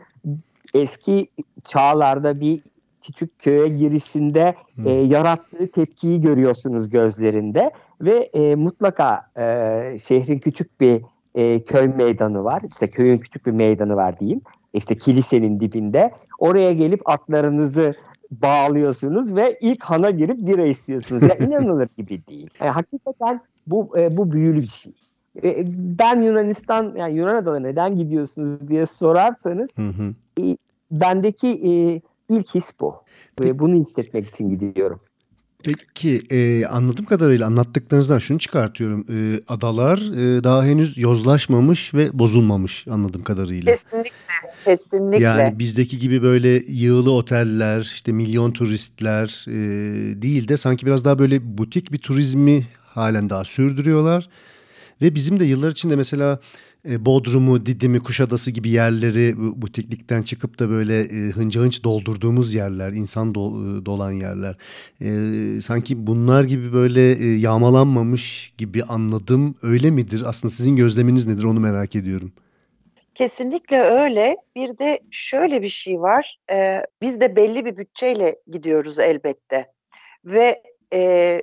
[0.73, 1.27] eski
[1.63, 2.61] çağlarda bir
[3.01, 4.87] küçük köye girişinde Hmm.
[4.87, 9.43] e, yarattığı tepkiyi görüyorsunuz gözlerinde ve e, mutlaka e,
[10.03, 11.01] şehrin küçük bir
[11.35, 12.61] e, köy meydanı var.
[12.71, 14.41] İşte köyün küçük bir meydanı var diyeyim.
[14.73, 16.11] İşte kilisenin dibinde.
[16.39, 17.93] Oraya gelip atlarınızı
[18.31, 21.23] bağlıyorsunuz ve ilk hana girip bira istiyorsunuz.
[21.23, 22.49] Ya inanılır gibi değil.
[22.59, 24.93] Yani hakikaten bu e, bu büyülü bir şey.
[25.43, 25.63] E,
[25.99, 30.13] ben Yunanistan yani Yunan adalarına neden gidiyorsunuz diye sorarsanız Hı hı.
[30.91, 32.95] bendeki e, ilk his bu.
[33.41, 34.99] Ve bunu hissetmek için gidiyorum.
[35.63, 39.05] Peki e, anladığım kadarıyla anlattıklarınızdan şunu çıkartıyorum.
[39.09, 43.71] E, adalar e, daha henüz yozlaşmamış ve bozulmamış anladığım kadarıyla.
[43.71, 44.11] Kesinlikle,
[44.65, 45.23] kesinlikle.
[45.23, 51.19] Yani bizdeki gibi böyle yığılı oteller, işte milyon turistler e, değil de sanki biraz daha
[51.19, 54.29] böyle butik bir turizmi halen daha sürdürüyorlar.
[55.01, 56.39] Ve bizim de yıllar içinde mesela
[56.89, 62.53] e, Bodrum'u, Didim'i, Kuşadası gibi yerleri bu butiklikten çıkıp da böyle e, hınca hınç doldurduğumuz
[62.53, 64.57] yerler, insan do- e, dolan yerler.
[65.01, 69.55] E, sanki bunlar gibi böyle yağmalanmamış gibi anladım.
[69.61, 70.23] Öyle midir?
[70.25, 72.31] Aslında sizin gözleminiz nedir onu merak ediyorum.
[73.15, 74.37] Kesinlikle öyle.
[74.55, 76.39] Bir de şöyle bir şey var.
[76.51, 79.71] Ee, biz de belli bir bütçeyle gidiyoruz elbette.
[80.25, 80.63] Ve
[80.93, 81.41] e,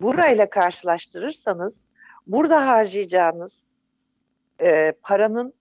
[0.00, 1.86] burayla karşılaştırırsanız
[2.26, 3.78] burada harcayacağınız
[4.60, 5.54] e, paranın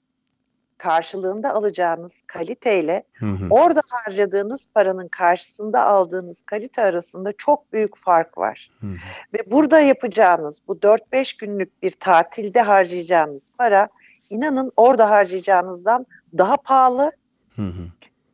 [0.78, 3.48] karşılığında alacağınız kaliteyle Hı hı.
[3.50, 8.72] orada harcadığınız paranın karşısında aldığınız kalite arasında çok büyük fark var.
[8.82, 8.96] Hı hı.
[9.34, 13.90] Ve burada yapacağınız bu 4-5 günlük bir tatilde harcayacağınız para
[14.30, 16.06] inanın orada harcayacağınızdan
[16.38, 17.12] daha pahalı
[17.56, 17.84] Hı hı.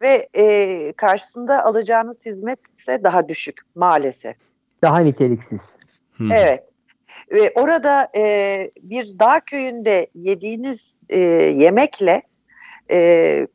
[0.02, 4.36] ve e, karşısında alacağınız hizmet ise daha düşük maalesef.
[4.82, 5.62] Daha niteliksiz.
[6.18, 6.30] Hı hı.
[6.34, 6.70] Evet.
[7.32, 11.20] Ve orada e, bir dağ köyünde yediğiniz e,
[11.56, 12.22] yemekle
[12.92, 13.48] e,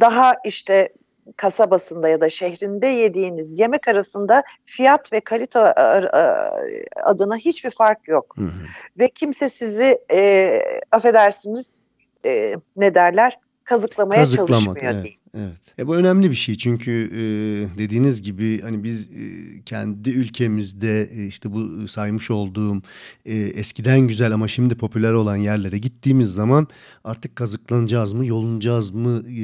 [0.00, 0.88] daha işte
[1.36, 6.60] kasabasında ya da şehrinde yediğiniz yemek arasında fiyat ve kalite ar- a-
[7.04, 8.34] adına hiçbir fark yok.
[8.38, 8.50] Hı hı.
[8.98, 11.80] Ve kimse sizi e, affedersiniz
[12.26, 15.18] e, ne derler kazıklamaya Kazıklamak, çalışmıyor evet, değil.
[15.34, 15.78] Evet.
[15.78, 21.26] E bu önemli bir şey çünkü e, dediğiniz gibi hani biz e, kendi ülkemizde e,
[21.26, 22.82] işte bu saymış olduğum
[23.26, 26.68] e, eskiden güzel ama şimdi popüler olan yerlere gittiğimiz zaman
[27.04, 29.42] artık kazıklanacağız mı, yolunacağız mı e,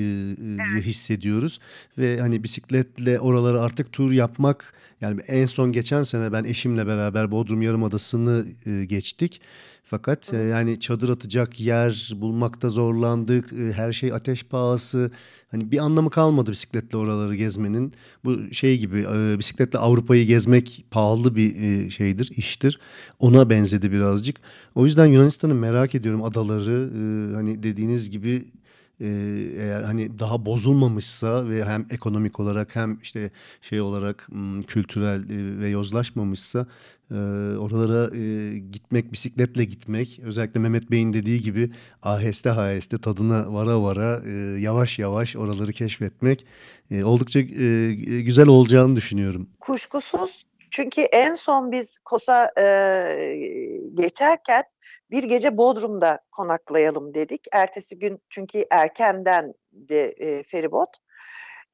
[0.79, 1.61] e, hissediyoruz
[1.99, 7.31] ve hani bisikletle oraları artık tur yapmak yani en son geçen sene ben eşimle beraber
[7.31, 9.41] Bodrum Yarımadası'nı e, geçtik.
[9.91, 13.53] Fakat e, yani çadır atacak yer bulmakta zorlandık.
[13.53, 15.11] E, Her şey ateş pahası.
[15.51, 17.93] Hani bir anlamı kalmadı bisikletle oraları gezmenin.
[18.25, 22.81] Bu şey gibi e, bisikletle Avrupa'yı gezmek pahalı bir şeydir, iştir.
[23.19, 24.37] Ona benzedi birazcık.
[24.75, 26.91] O yüzden Yunanistan'ı merak ediyorum adaları.
[27.35, 28.45] Hani dediğiniz gibi
[29.01, 33.31] eğer hani daha bozulmamışsa ve hem ekonomik olarak hem işte
[33.63, 36.67] şey olarak m, kültürel e, ve yozlaşmamışsa
[37.11, 37.15] e,
[37.59, 41.71] oralara e, gitmek, bisikletle gitmek özellikle Mehmet Bey'in dediği gibi
[42.03, 46.47] aheste aheste tadına vara vara yavaş yavaş oraları keşfetmek
[47.05, 47.41] oldukça
[48.21, 49.49] güzel olacağını düşünüyorum.
[49.61, 52.51] Kuşkusuz çünkü en son biz Kosa
[53.95, 54.65] geçerken
[55.11, 57.47] bir gece Bodrum'da konaklayalım dedik.
[57.53, 60.97] Ertesi gün çünkü erkenden de e, feribot.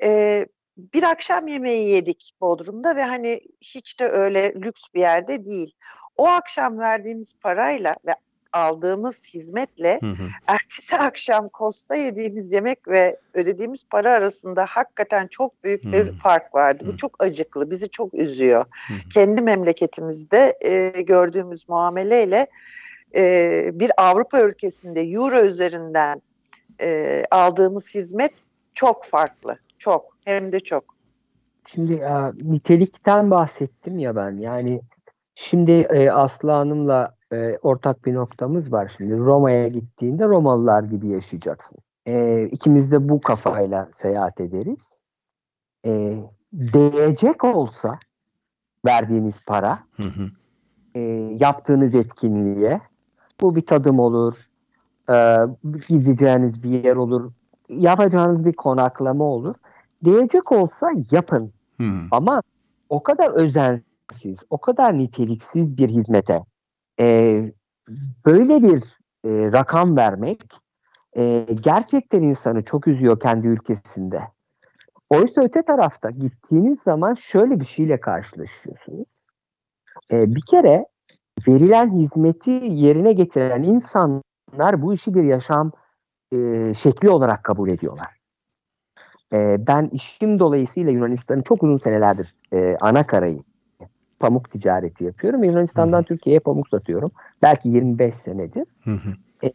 [0.03, 5.73] E, bir akşam yemeği yedik Bodrum'da ve hani hiç de öyle lüks bir yerde değil.
[6.17, 8.15] O akşam verdiğimiz parayla ve
[8.53, 10.29] aldığımız hizmetle Hı hı.
[10.47, 16.85] ertesi akşam Kosta yediğimiz yemek ve ödediğimiz para arasında hakikaten çok büyük bir fark vardı.
[16.85, 16.93] Hmm.
[16.93, 18.65] Bu çok acıklı, bizi çok üzüyor.
[18.89, 19.09] Hı hı.
[19.15, 22.47] Kendi memleketimizde e, gördüğümüz muameleyle
[23.17, 26.23] e, bir Avrupa ülkesinde euro üzerinden
[26.81, 28.33] e, aldığımız hizmet
[28.75, 29.59] çok farklı.
[29.79, 30.85] Çok, hem de çok.
[31.67, 34.37] Şimdi e, nitelikten bahsettim ya ben.
[34.37, 34.81] Yani
[35.35, 38.93] şimdi e, Aslı Hanım'la e, ortak bir noktamız var.
[38.97, 41.79] Şimdi Roma'ya gittiğinde Romalılar gibi yaşayacaksın.
[42.07, 45.01] E, ikimiz de bu kafayla seyahat ederiz.
[45.87, 46.17] E,
[46.53, 47.99] değecek olsa
[48.87, 50.31] verdiğiniz para Hı hı.
[50.95, 51.01] e,
[51.41, 52.81] yaptığınız etkinliğe
[53.41, 54.35] bu bir tadım olur,
[55.11, 55.17] e,
[55.89, 57.33] gideceğiniz bir yer olur,
[57.69, 59.55] yapacağınız bir konaklama olur.
[60.05, 61.93] Diyecek olsa yapın hı.
[62.11, 62.43] ama
[62.89, 66.45] o kadar özensiz, o kadar niteliksiz bir hizmete
[67.01, 67.37] e,
[68.27, 68.83] böyle bir
[69.25, 70.43] e, rakam vermek
[71.17, 74.21] e, gerçekten insanı çok üzüyor kendi ülkesinde.
[75.11, 79.07] Oysa öte tarafta gittiğiniz zaman şöyle bir şeyle karşılaşıyorsunuz.
[80.11, 80.87] E, bir kere
[81.49, 85.73] verilen hizmeti yerine getiren insanlar bu işi bir yaşam
[86.33, 88.17] e, şekli olarak kabul ediyorlar.
[89.33, 93.39] E, ben işim dolayısıyla Yunanistan'ı çok uzun senelerdir e, ana karayı
[94.21, 95.45] pamuk ticareti yapıyorum.
[95.45, 97.11] Yunanistan'dan hı Türkiye'ye pamuk satıyorum.
[97.43, 98.67] Belki 25 senedir.
[99.45, 99.53] E,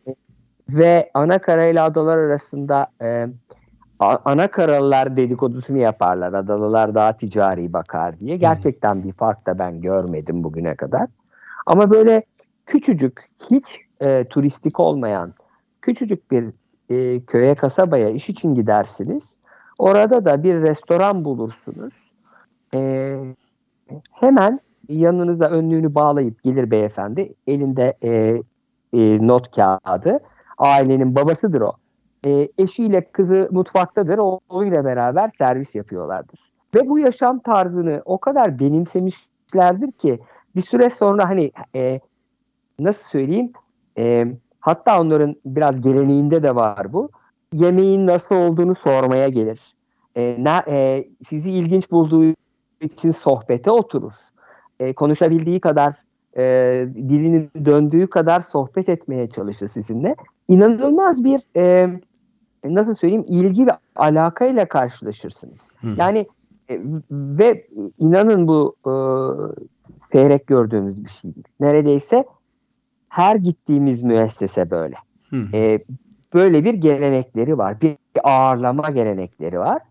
[0.69, 3.27] ve ana karayla adalar arasında e,
[3.99, 6.33] ana karalılar dedikodusunu yaparlar.
[6.33, 8.37] Adalılar daha ticari bakar diye.
[8.37, 11.07] Gerçekten bir fark da ben görmedim bugüne kadar.
[11.69, 12.23] Ama böyle
[12.65, 15.33] küçücük, hiç e, turistik olmayan
[15.81, 16.45] küçücük bir
[16.89, 19.37] e, köye, kasabaya iş için gidersiniz.
[19.79, 21.93] Orada da bir restoran bulursunuz.
[22.75, 23.15] E,
[24.11, 27.33] hemen yanınıza önlüğünü bağlayıp gelir beyefendi.
[27.47, 28.09] Elinde e,
[28.93, 30.19] e, not kağıdı.
[30.57, 31.73] Ailenin babasıdır o.
[32.25, 34.17] E, eşiyle kızı mutfaktadır.
[34.17, 36.51] Oğluyla beraber servis yapıyorlardır.
[36.75, 40.19] Ve bu yaşam tarzını o kadar benimsemişlerdir ki
[40.59, 41.99] bir süre sonra hani e,
[42.79, 43.51] nasıl söyleyeyim
[43.97, 44.25] e,
[44.59, 47.09] hatta onların biraz geleneğinde de var bu.
[47.53, 49.75] Yemeğin nasıl olduğunu sormaya gelir.
[50.15, 52.35] E, na, e, sizi ilginç bulduğu
[52.81, 54.13] için sohbete oturur.
[54.79, 55.93] E, konuşabildiği kadar
[56.37, 56.43] e,
[56.95, 60.15] dilinin döndüğü kadar sohbet etmeye çalışır sizinle.
[60.47, 61.87] İnanılmaz bir e,
[62.65, 65.71] nasıl söyleyeyim ilgi ve alakayla karşılaşırsınız.
[65.81, 65.87] Hı.
[65.97, 66.27] Yani
[66.69, 67.67] e, ve
[67.99, 68.91] inanın bu e,
[70.11, 71.47] seyrek gördüğümüz bir şey değil.
[71.59, 72.25] Neredeyse
[73.09, 74.95] her gittiğimiz müessese böyle.
[75.53, 75.79] E,
[76.33, 77.81] böyle bir gelenekleri var.
[77.81, 79.81] Bir ağırlama gelenekleri var.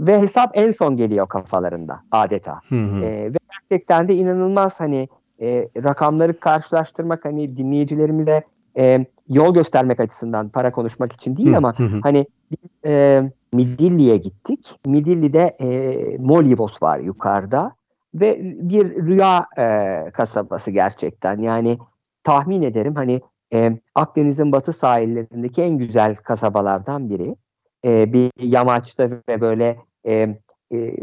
[0.00, 2.60] Ve hesap en son geliyor kafalarında adeta.
[2.68, 2.74] Hı.
[2.74, 5.08] E, ve gerçekten de inanılmaz hani
[5.40, 8.42] e, rakamları karşılaştırmak hani dinleyicilerimize
[8.76, 14.76] e, yol göstermek açısından para konuşmak için değil ama hani biz e, Midilli'ye gittik.
[14.86, 17.77] Midilli'de e, Molyvos var yukarıda
[18.14, 21.38] ve bir rüya e, kasabası gerçekten.
[21.38, 21.78] Yani
[22.24, 23.20] tahmin ederim hani
[23.52, 27.36] e, Akdeniz'in batı sahillerindeki en güzel kasabalardan biri.
[27.84, 30.38] E, bir yamaçta ve böyle e,
[30.72, 30.96] e,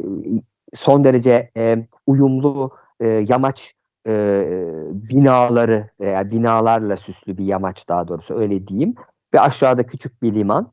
[0.73, 3.75] son derece e, uyumlu e, yamaç
[4.07, 4.45] e,
[4.91, 8.95] binaları veya binalarla süslü bir yamaç daha doğrusu öyle diyeyim
[9.33, 10.71] ve aşağıda küçük bir liman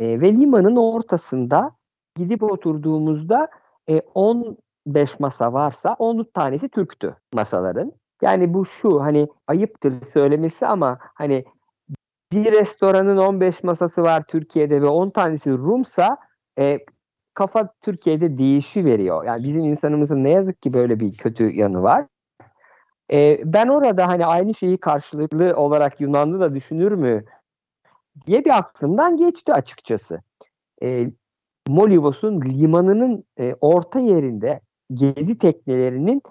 [0.00, 1.72] e, ve limanın ortasında
[2.16, 3.48] gidip oturduğumuzda
[3.88, 4.02] e,
[4.88, 7.92] 15 masa varsa 10 tanesi Türktü masaların.
[8.22, 11.44] Yani bu şu hani ayıptır söylemesi ama hani
[12.32, 16.18] bir restoranın 15 masası var Türkiye'de ve 10 tanesi Rumsa
[16.58, 16.78] e,
[17.34, 19.24] kafa Türkiye'de değişi veriyor.
[19.24, 22.06] Yani bizim insanımızın ne yazık ki böyle bir kötü yanı var.
[23.12, 27.24] E, ben orada hani aynı şeyi karşılıklı olarak Yunanlı da düşünür mü
[28.26, 30.20] diye bir aklımdan geçti açıkçası.
[30.82, 31.06] E,
[31.68, 34.60] Molivos'un limanının e, orta yerinde
[34.94, 36.22] gezi teknelerinin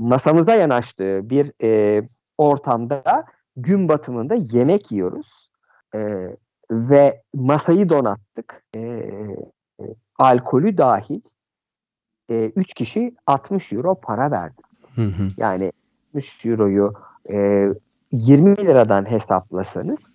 [0.00, 2.02] masamıza yanaştığı bir e,
[2.38, 3.24] ortamda
[3.56, 5.48] gün batımında yemek yiyoruz.
[5.94, 6.28] E,
[6.70, 8.64] ve masayı donattık.
[8.74, 9.84] E, e,
[10.18, 11.20] alkolü dahil
[12.30, 14.62] e, 3 kişi 60 euro para verdi.
[14.94, 15.28] Hı hı.
[15.36, 15.72] Yani
[16.08, 16.92] 60 euroyu
[17.30, 17.68] e,
[18.12, 20.14] 20 liradan hesaplasanız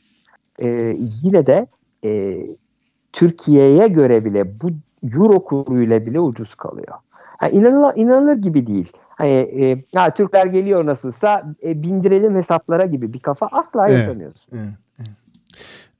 [0.59, 1.67] e, yine de
[2.05, 2.39] e,
[3.13, 4.69] Türkiye'ye göre bile bu
[5.03, 6.95] euro kuruyla bile ucuz kalıyor.
[7.41, 8.91] Yani inanılır, inanılır gibi değil.
[9.09, 14.43] Hani e, ya Türkler geliyor nasılsa e, bindirelim hesaplara gibi bir kafa asla evet, yaşamıyorsun.
[14.53, 15.09] Evet, evet.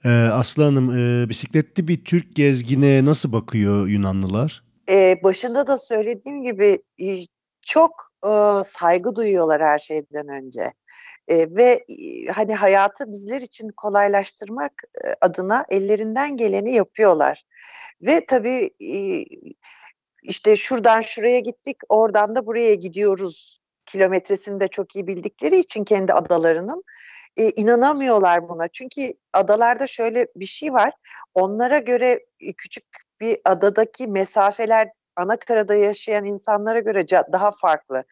[0.06, 4.64] Ee, Aslı Hanım e, bisikletli bir Türk gezgine nasıl bakıyor Yunanlılar?
[4.90, 6.80] Ee, başında da söylediğim gibi
[7.62, 7.92] çok
[8.26, 10.72] e, saygı duyuyorlar her şeyden önce.
[11.28, 14.72] E, ve e, hani hayatı bizler için kolaylaştırmak
[15.06, 17.44] e, adına ellerinden geleni yapıyorlar.
[18.02, 19.26] Ve tabii e,
[20.24, 26.14] işte şuradan şuraya gittik, oradan da buraya gidiyoruz kilometresini de çok iyi bildikleri için kendi
[26.14, 26.84] adalarının
[27.38, 28.68] e, inanamıyorlar buna.
[28.68, 30.94] Çünkü adalarda şöyle bir şey var.
[31.34, 32.26] Onlara göre
[32.58, 32.86] küçük
[33.22, 38.04] bir adadaki mesafeler ana karada yaşayan insanlara göre daha farklı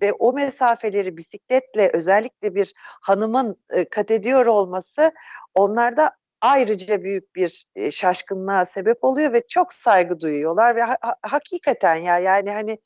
[0.00, 5.12] ve o mesafeleri bisikletle özellikle bir hanımın e, kat ediyor olması
[5.54, 6.10] onlarda
[6.42, 12.18] ayrıca büyük bir e, şaşkınlığa sebep oluyor ve çok saygı duyuyorlar ve ha- hakikaten ya
[12.18, 12.78] yani hani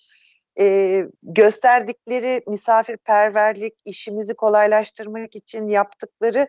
[0.60, 6.48] e, gösterdikleri misafirperverlik, işimizi kolaylaştırmak için yaptıkları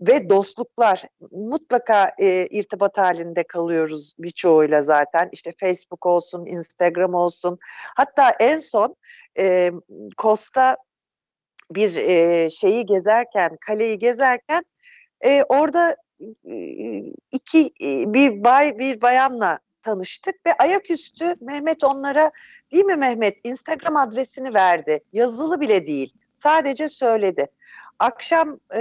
[0.00, 5.28] ve dostluklar mutlaka e, irtibat halinde kalıyoruz birçoğuyla zaten.
[5.32, 7.58] İşte Facebook olsun, Instagram olsun.
[7.96, 8.96] Hatta en son
[9.38, 9.72] e,
[10.18, 10.76] Costa
[11.70, 14.64] bir e, şeyi gezerken, kaleyi gezerken
[15.24, 15.96] e, orada
[17.32, 17.72] iki
[18.12, 22.30] bir bay bir bayanla tanıştık ve ayaküstü Mehmet onlara
[22.72, 25.00] değil mi Mehmet Instagram adresini verdi.
[25.12, 26.12] Yazılı bile değil.
[26.34, 27.46] Sadece söyledi.
[27.98, 28.80] Akşam e,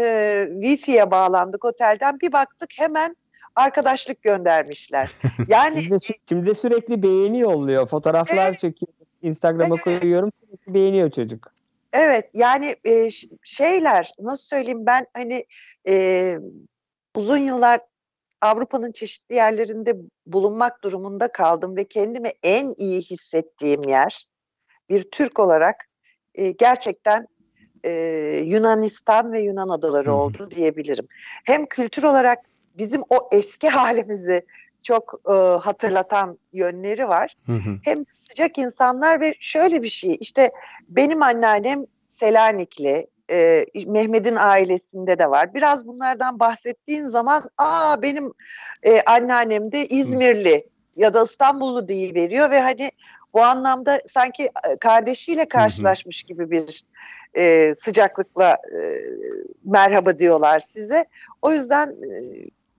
[0.49, 3.15] Wi-Fi'ye bağlandık otelden bir baktık hemen
[3.55, 5.11] arkadaşlık göndermişler.
[5.47, 5.97] Yani Şimdi,
[6.29, 7.87] şimdi sürekli beğeni yolluyor.
[7.87, 8.59] Fotoğraflar Evet.
[8.59, 8.93] çekiyor.
[9.21, 9.99] Instagram'a Evet.
[10.01, 10.31] koyuyorum.
[10.45, 11.54] Sürekli beğeniyor çocuk.
[11.97, 13.09] Evet yani e,
[13.43, 15.45] şeyler nasıl söyleyeyim ben hani
[15.87, 16.37] e,
[17.15, 17.79] uzun yıllar
[18.41, 24.27] Avrupa'nın çeşitli yerlerinde bulunmak durumunda kaldım ve kendimi en iyi hissettiğim yer
[24.89, 25.75] bir Türk olarak
[26.35, 27.27] e, gerçekten
[27.83, 27.91] e,
[28.45, 31.07] Yunanistan ve Yunan adaları oldu diyebilirim.
[31.45, 32.39] Hem kültür olarak
[32.77, 34.45] bizim o eski halimizi
[34.85, 37.79] çok e, hatırlatan yönleri var Hı hı.
[37.83, 40.51] hem sıcak insanlar ve şöyle bir şey işte
[40.89, 45.53] benim anneannem Selanikli e, Mehmet'in ailesinde de var.
[45.53, 48.31] Biraz bunlardan bahsettiğin zaman aa benim
[48.83, 52.91] e, anneannem de İzmirli ya da İstanbullu diye veriyor ve hani
[53.33, 56.83] bu anlamda sanki e, kardeşiyle karşılaşmış gibi bir
[57.33, 58.79] e, sıcaklıkla e,
[59.63, 61.05] merhaba diyorlar size.
[61.41, 62.21] O yüzden e,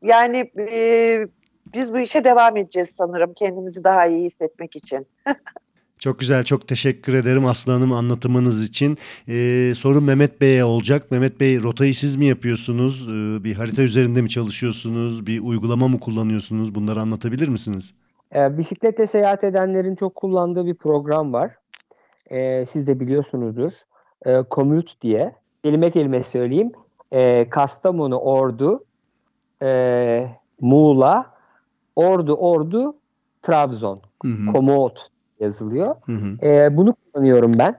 [0.02, 1.26] yani e,
[1.76, 5.06] biz bu işe devam edeceğiz sanırım kendimizi daha iyi hissetmek için.
[5.98, 8.98] Çok güzel, çok teşekkür ederim Aslı Hanım anlatımınız için.
[9.28, 11.10] Ee, sorum Mehmet Bey'e olacak.
[11.10, 13.08] Mehmet Bey rotayı siz mi yapıyorsunuz?
[13.08, 15.26] Ee, bir harita üzerinde mi çalışıyorsunuz?
[15.26, 16.74] Bir uygulama mı kullanıyorsunuz?
[16.74, 17.94] Bunları anlatabilir misiniz?
[18.34, 21.50] Ee, bisikletle seyahat edenlerin çok kullandığı bir program var.
[22.30, 23.72] Ee, siz de biliyorsunuzdur.
[24.26, 25.34] Ee, Commute diye.
[25.64, 26.72] Kelime kelime söyleyeyim.
[27.12, 28.84] Ee, Kastamonu, Ordu,
[29.62, 30.26] ee,
[30.60, 31.35] Muğla,
[31.96, 32.96] Ordu, Ordu,
[33.42, 34.00] Trabzon.
[34.52, 35.08] Komoot
[35.40, 35.96] yazılıyor.
[36.06, 36.46] Hı hı.
[36.46, 37.78] Ee, bunu kullanıyorum ben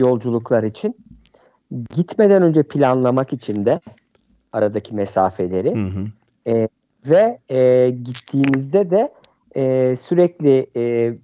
[0.00, 0.96] yolculuklar için.
[1.94, 3.80] Gitmeden önce planlamak için de
[4.52, 5.74] aradaki mesafeleri.
[5.74, 6.68] Hı hı.
[7.06, 9.12] ve e, gittiğimizde de
[9.56, 11.14] e, sürekli e,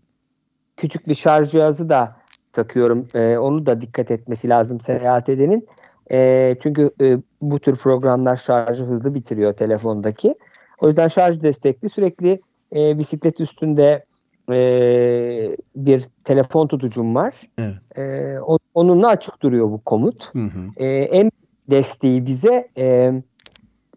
[0.76, 2.16] küçük bir şarj cihazı da
[2.52, 3.06] takıyorum.
[3.14, 5.68] E, onu da dikkat etmesi lazım seyahat edenin.
[6.12, 10.34] E, çünkü e, bu tür programlar şarjı hızlı bitiriyor telefondaki.
[10.82, 12.40] O yüzden şarj destekli sürekli
[12.76, 14.04] e, bisiklet üstünde
[14.52, 17.34] e, bir telefon tutucum var.
[17.58, 17.98] Evet.
[17.98, 18.34] E,
[18.74, 20.34] onunla açık duruyor bu komut.
[20.34, 20.84] Hı hı.
[20.84, 21.30] E, en
[21.70, 23.12] desteği bize e,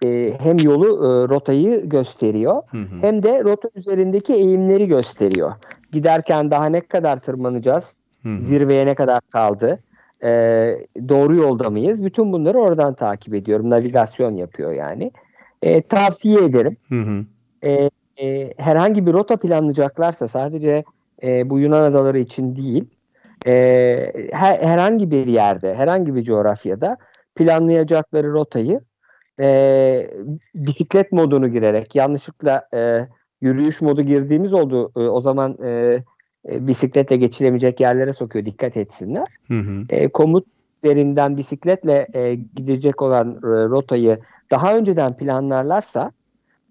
[0.06, 2.98] e, hem yolu e, rotayı gösteriyor Hı hı.
[3.02, 5.52] hem de rota üzerindeki eğimleri gösteriyor.
[5.92, 7.94] Giderken daha ne kadar tırmanacağız?
[8.24, 8.42] Hı hı.
[8.42, 9.80] Zirveye ne kadar kaldı?
[10.24, 10.30] E,
[11.10, 12.06] doğru yolda mıyız?
[12.06, 13.70] Bütün bunları oradan takip ediyorum.
[13.70, 15.12] Navigasyon yapıyor yani.
[15.62, 16.78] E, tavsiye ederim.
[16.90, 17.26] Hı hı.
[17.64, 20.84] E, e, herhangi bir rota planlayacaklarsa sadece
[21.24, 22.86] e, bu Yunan adaları için değil,
[23.48, 26.98] e, her, herhangi bir yerde, herhangi bir coğrafyada
[27.36, 28.82] planlayacakları rotayı
[29.40, 30.12] e,
[30.56, 33.08] bisiklet modunu girerek yanlışlıkla e,
[33.42, 34.92] yürüyüş modu girdiğimiz oldu.
[34.96, 36.04] E, o zaman e,
[36.50, 38.46] e, bisikletle geçilemeyecek yerlere sokuyor.
[38.46, 39.28] Dikkat etsinler.
[39.48, 39.86] Hı hı.
[39.90, 40.46] E, komut
[40.84, 44.20] üzerinden bisikletle e, gidecek olan e, rotayı
[44.52, 46.12] daha önceden planlarlarsa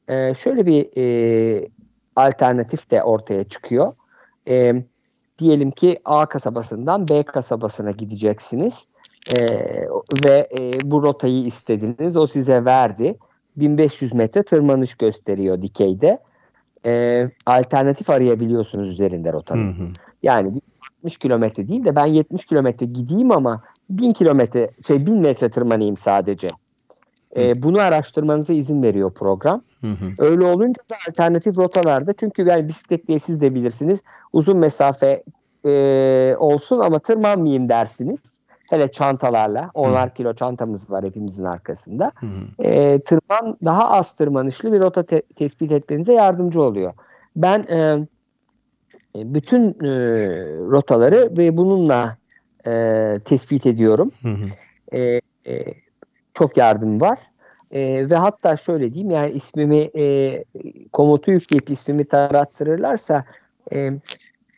[0.08, 1.68] e, şöyle bir e,
[2.16, 3.92] alternatif de ortaya çıkıyor.
[4.48, 4.84] E,
[5.38, 8.86] diyelim ki A kasabasından B kasabasına gideceksiniz
[9.36, 9.46] E,
[10.26, 12.16] ve e, bu rotayı istediniz.
[12.16, 13.18] O size verdi.
[13.56, 16.18] 1500 metre tırmanış gösteriyor dikeyde.
[16.86, 19.72] E, alternatif arayabiliyorsunuz üzerinde Hı rotanın.
[19.72, 19.88] hı.
[20.22, 20.60] Yani
[20.98, 25.96] 60 kilometre değil de ben 70 kilometre gideyim ama 1000 kilometre şey 1000 metre tırmanayım
[25.96, 26.48] sadece.
[27.36, 29.62] Ee, bunu araştırmanıza izin veriyor program.
[29.80, 30.12] Hı hı.
[30.18, 34.00] Öyle olunca da alternatif rotalarda çünkü yani bisiklet diye siz de bilirsiniz
[34.32, 35.22] uzun mesafe
[35.64, 38.20] e, olsun ama tırmanmayayım dersiniz.
[38.70, 42.12] Hele çantalarla onar kilo çantamız var hepimizin arkasında.
[42.20, 42.64] Hı hı.
[42.64, 46.92] E, tırman daha az tırmanışlı bir rota te- tespit etmenize yardımcı oluyor.
[47.36, 48.06] Ben e,
[49.16, 49.90] bütün e,
[50.58, 52.19] rotaları ve bununla
[52.66, 54.12] e, tespit ediyorum.
[54.22, 54.96] Hı hı.
[54.98, 55.64] E, e,
[56.34, 57.18] çok yardım var.
[57.70, 60.44] E, ve hatta şöyle diyeyim yani ismimi e,
[60.92, 63.24] komutu yükleyip ismimi tarattırırlarsa
[63.72, 63.90] e,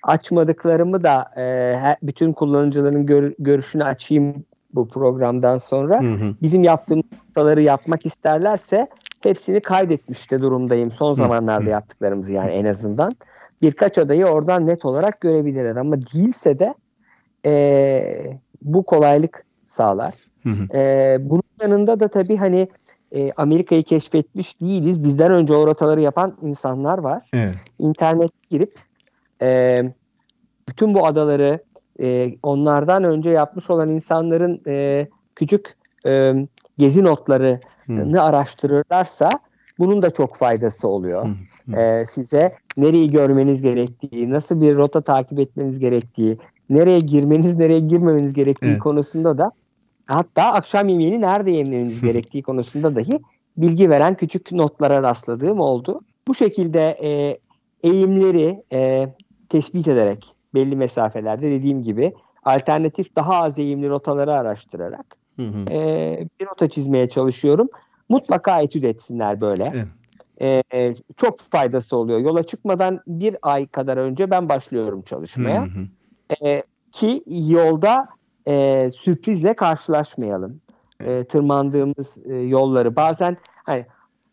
[0.03, 1.43] açmadıklarımı da e,
[1.77, 6.03] her- bütün kullanıcıların gör- görüşünü açayım bu programdan sonra.
[6.03, 6.35] Hı hı.
[6.43, 8.89] Bizim yaptığımız noktaları yapmak isterlerse
[9.23, 10.91] hepsini kaydetmiş de durumdayım.
[10.91, 13.17] Son zamanlarda yaptıklarımızı yani en azından.
[13.63, 16.75] Birkaç adayı oradan net olarak görebilirler ama değilse de
[17.47, 20.15] e, bu kolaylık sağlar.
[20.43, 20.77] Hı hı.
[20.79, 22.69] E, bunun yanında da tabii hani
[23.13, 25.05] e, Amerika'yı keşfetmiş değiliz.
[25.05, 27.31] Bizden önce o rotaları yapan insanlar var.
[27.33, 27.55] Evet.
[27.79, 28.73] İnternet girip
[29.43, 29.79] e,
[30.69, 31.59] bütün bu adaları
[32.01, 35.77] e, onlardan önce yapmış olan insanların e, küçük
[36.07, 36.35] e,
[36.79, 38.23] gezi notlarını Hı.
[38.23, 39.31] araştırırlarsa
[39.79, 41.27] bunun da çok faydası oluyor.
[41.71, 41.77] Hı.
[41.77, 46.39] e, size nereyi görmeniz gerektiği, nasıl bir rota takip etmeniz gerektiği,
[46.71, 48.79] nereye girmeniz, nereye girmemeniz gerektiği evet.
[48.79, 49.53] konusunda da
[50.07, 53.21] hatta akşam yemeğini nerede yemeniz gerektiği konusunda dahi
[53.57, 56.01] bilgi veren küçük notlara rastladığım oldu.
[56.29, 57.39] Bu şekilde e,
[57.83, 59.09] eğimleri e,
[59.49, 62.13] tespit ederek belli mesafelerde dediğim gibi
[62.45, 65.07] alternatif daha az eğimli rotaları araştırarak
[65.37, 65.73] hı hı.
[65.73, 67.69] E, bir rota çizmeye çalışıyorum.
[68.09, 69.73] Mutlaka etüt etsinler böyle.
[69.75, 69.87] Evet.
[70.75, 72.19] E, çok faydası oluyor.
[72.19, 75.63] Yola çıkmadan bir ay kadar önce ben başlıyorum çalışmaya.
[75.63, 75.87] Hı hı.
[76.45, 76.63] E,
[76.93, 78.09] ki yolda
[78.49, 80.61] e, sürprizle karşılaşmayalım.
[81.01, 83.87] E, tırmandığımız e, yolları bazen hani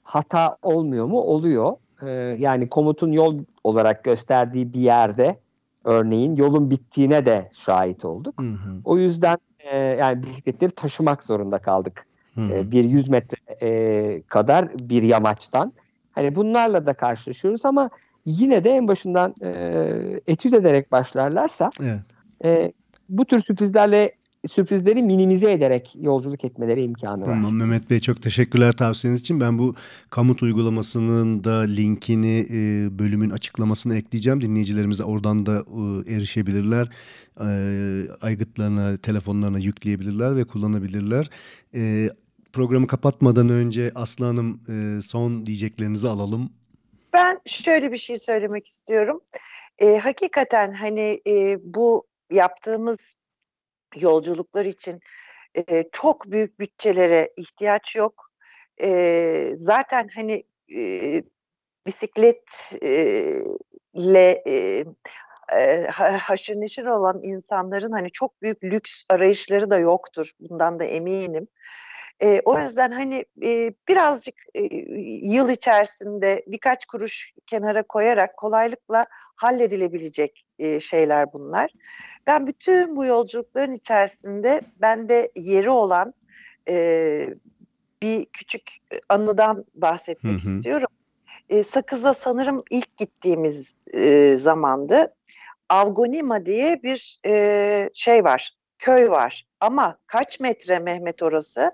[0.04, 1.22] hata olmuyor mu?
[1.22, 1.74] Oluyor.
[2.02, 2.10] E,
[2.40, 5.40] yani komutun yol olarak gösterdiği bir yerde
[5.84, 8.42] örneğin yolun bittiğine de şahit olduk.
[8.42, 8.82] Hı hı.
[8.86, 12.06] O yüzden e, yani bisikletleri taşımak zorunda kaldık.
[12.36, 12.54] Hı hı.
[12.54, 15.74] E, bir 100 metre e, kadar bir yamaçtan.
[16.12, 17.90] Hani bunlarla da karşılaşıyoruz ama
[18.26, 21.99] yine de en başından e, etüt ederek başlarlarsa evet.
[22.45, 22.72] e,
[23.09, 24.11] bu tür sürprizlerle
[24.53, 27.26] sürprizleri minimize ederek yolculuk etmeleri imkanı var.
[27.26, 29.39] Tamam Mehmet Bey çok teşekkürler tavsiyeniz için.
[29.39, 29.76] Ben bu
[30.09, 34.41] kamut uygulamasının da linkini e, bölümün açıklamasına ekleyeceğim.
[34.41, 35.63] Dinleyicilerimize oradan da
[36.07, 36.89] e, erişebilirler.
[37.41, 37.49] E,
[38.22, 41.30] aygıtlarına, telefonlarına yükleyebilirler ve kullanabilirler.
[41.76, 42.09] E,
[42.53, 46.49] programı kapatmadan önce Aslı Hanım e, son diyeceklerinizi alalım.
[47.14, 49.22] Ben şöyle bir şey söylemek istiyorum.
[49.80, 53.14] E, hakikaten hani e, bu yaptığımız
[53.95, 54.99] yolculuklar için
[55.55, 58.32] e, çok büyük bütçelere ihtiyaç yok.
[58.82, 60.43] E, zaten hani
[60.76, 61.24] e,
[61.88, 62.84] bisikletle
[64.47, 64.86] e,
[65.53, 65.88] e,
[66.18, 70.32] haşır neşir olan insanların hani çok büyük lüks arayışları da yoktur.
[70.39, 71.47] Bundan da eminim.
[72.24, 74.61] E, o yüzden hani e, birazcık e,
[75.22, 79.05] yıl içerisinde birkaç kuruş kenara koyarak kolaylıkla
[79.36, 81.72] halledilebilecek e, şeyler bunlar.
[82.28, 86.13] Ben bütün bu yolculukların içerisinde bende yeri olan
[86.70, 87.28] e,
[88.01, 88.78] bir küçük
[89.09, 90.55] anıdan bahsetmek hı hı.
[90.55, 90.89] istiyorum.
[91.49, 95.15] E, Sakız'a sanırım ilk gittiğimiz e, zamandı.
[95.70, 99.47] Avgonima diye bir e, şey var, köy var.
[99.59, 101.72] Ama kaç metre Mehmet orası?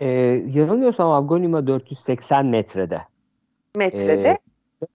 [0.00, 0.08] E,
[0.46, 3.00] yanılmıyorsam Avgonima 480 metrede.
[3.76, 4.38] Metrede?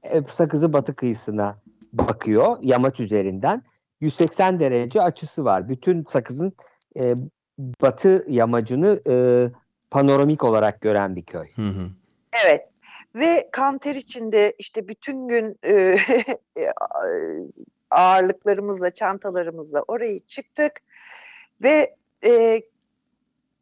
[0.03, 1.57] E, Sakız'ı batı kıyısına
[1.93, 3.63] bakıyor yamaç üzerinden.
[4.01, 5.69] 180 derece açısı var.
[5.69, 6.53] Bütün Sakız'ın
[6.99, 7.15] e,
[7.81, 9.15] batı yamacını e,
[9.91, 11.47] panoramik olarak gören bir köy.
[11.55, 11.89] Hı hı.
[12.45, 12.69] Evet.
[13.15, 15.73] Ve kanter içinde işte bütün gün e,
[16.57, 16.67] e,
[17.91, 20.71] ağırlıklarımızla, çantalarımızla orayı çıktık
[21.63, 21.95] ve
[22.25, 22.61] e,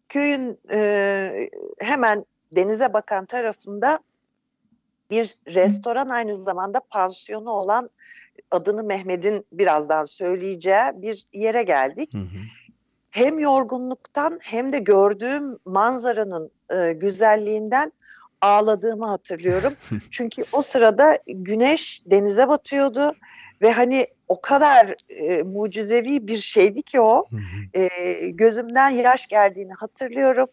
[0.10, 1.50] köyün e,
[1.80, 4.00] hemen denize bakan tarafında
[5.10, 7.90] bir restoran aynı zamanda pansiyonu olan
[8.52, 12.14] adını Mehmet'in birazdan söyleyeceği bir yere geldik.
[12.14, 12.38] Hı hı.
[13.10, 17.92] Hem yorgunluktan hem de gördüğüm manzaranın e, güzelliğinden
[18.42, 19.74] ağladığımı hatırlıyorum.
[20.12, 23.16] Çünkü o sırada güneş denize batıyordu
[23.62, 27.26] ve hani o kadar e, mucizevi bir şeydi ki o.
[27.74, 27.90] E,
[28.30, 30.48] gözümden yaş geldiğini hatırlıyorum.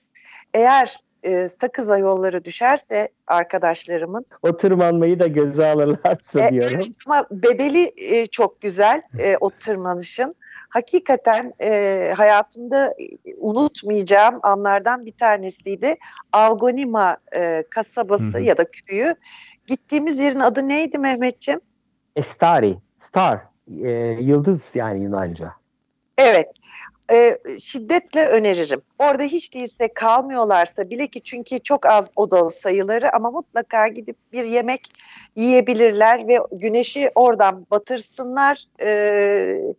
[0.54, 4.26] Eğer e, Sakıza yolları düşerse arkadaşlarımın.
[4.42, 6.76] O tırmanmayı da göze alırlarsa e, diyorum.
[6.76, 10.34] Evet ama bedeli e, çok güzel e, o tırmanışın.
[10.68, 15.96] Hakikaten e, hayatımda e, unutmayacağım anlardan bir tanesiydi.
[16.32, 18.42] Avgonima e, kasabası Hı-hı.
[18.42, 19.14] ya da köyü.
[19.66, 21.60] Gittiğimiz yerin adı neydi Mehmetciğim?
[22.16, 22.76] Estari,
[23.06, 23.38] Star,
[23.82, 23.90] e,
[24.20, 25.52] yıldız yani Yunanca.
[26.18, 26.48] Evet
[27.12, 28.82] e, şiddetle öneririm.
[28.98, 34.44] Orada hiç değilse kalmıyorlarsa bile ki çünkü çok az odalı sayıları ama mutlaka gidip bir
[34.44, 34.92] yemek
[35.36, 38.64] yiyebilirler ve güneşi oradan batırsınlar.
[38.82, 39.74] E,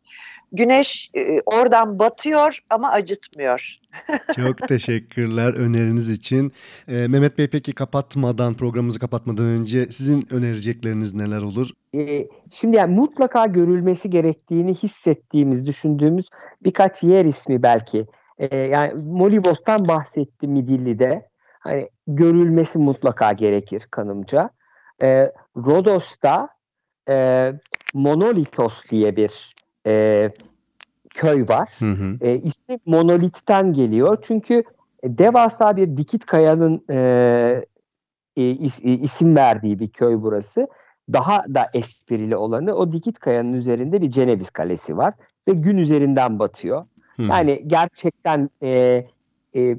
[0.52, 3.80] güneş e, oradan batıyor ama acıtmıyor.
[4.36, 6.52] Çok teşekkürler öneriniz için.
[6.88, 11.70] E, Mehmet Bey peki kapatmadan programımızı kapatmadan önce sizin önerecekleriniz neler olur?
[11.96, 16.26] E, şimdi yani mutlaka görülmesi gerektiğini hissettiğimiz, düşündüğümüz
[16.64, 18.06] birkaç yer ismi belki.
[18.40, 21.30] E, yani Molivos'tan bahsetti Midilli'de.
[21.60, 24.50] Hani görülmesi mutlaka gerekir kanımca.
[25.04, 26.50] E, Rodos'ta
[27.10, 27.54] e,
[27.94, 29.55] Monolitos diye bir
[29.86, 30.30] e,
[31.10, 31.70] köy var.
[31.80, 32.18] Hı hı.
[32.22, 34.18] E, ismi monolitten geliyor.
[34.22, 34.64] Çünkü
[35.04, 37.64] devasa bir dikit kayanın e,
[38.36, 40.68] is, isim verdiği bir köy burası.
[41.14, 45.14] Daha da esprili olanı o dikit kayanın üzerinde bir Ceneviz Kalesi var
[45.48, 46.86] ve gün üzerinden batıyor.
[47.16, 47.22] Hı.
[47.22, 49.04] Yani gerçekten e,
[49.56, 49.78] e,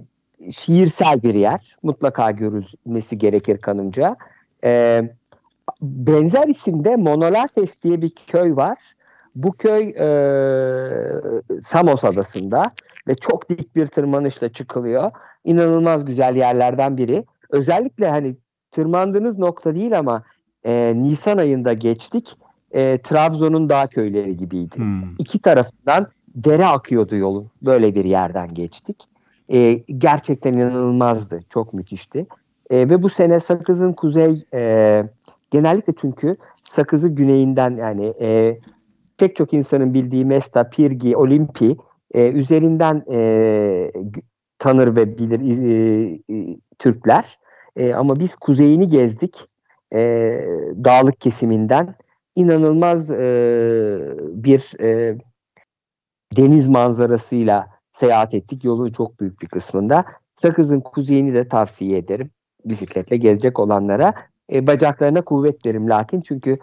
[0.52, 1.76] şiirsel bir yer.
[1.82, 4.16] Mutlaka görülmesi gerekir kanımca.
[4.64, 5.02] E,
[5.82, 8.78] benzer isimde Monolartes diye bir köy var.
[9.36, 10.08] Bu köy e,
[11.60, 12.70] Samos adasında
[13.08, 15.10] ve çok dik bir tırmanışla çıkılıyor.
[15.44, 17.24] İnanılmaz güzel yerlerden biri.
[17.50, 18.36] Özellikle hani
[18.70, 20.22] tırmandığınız nokta değil ama
[20.64, 22.36] e, Nisan ayında geçtik.
[22.70, 24.76] E, Trabzon'un dağ köyleri gibiydi.
[24.76, 25.02] Hmm.
[25.18, 27.50] İki tarafından dere akıyordu yolun.
[27.62, 29.08] Böyle bir yerden geçtik.
[29.52, 31.40] E, gerçekten inanılmazdı.
[31.48, 32.26] Çok müthişti.
[32.70, 35.02] E, ve bu sene Sakız'ın kuzey e,
[35.50, 38.58] genellikle çünkü Sakız'ı güneyinden yani e,
[39.18, 41.76] pek çok insanın bildiği Mesta, Pirgi, Olimpi
[42.14, 43.92] e, üzerinden e,
[44.58, 47.38] tanır ve bilir e, e, Türkler.
[47.76, 49.46] E, ama biz kuzeyini gezdik.
[49.94, 50.00] E,
[50.84, 51.94] dağlık kesiminden
[52.36, 53.18] inanılmaz e,
[54.18, 55.18] bir e,
[56.36, 58.64] deniz manzarasıyla seyahat ettik.
[58.64, 60.04] Yolun çok büyük bir kısmında.
[60.34, 62.30] Sakız'ın kuzeyini de tavsiye ederim
[62.64, 64.14] bisikletle gezecek olanlara.
[64.52, 66.58] E, bacaklarına kuvvet verim lakin çünkü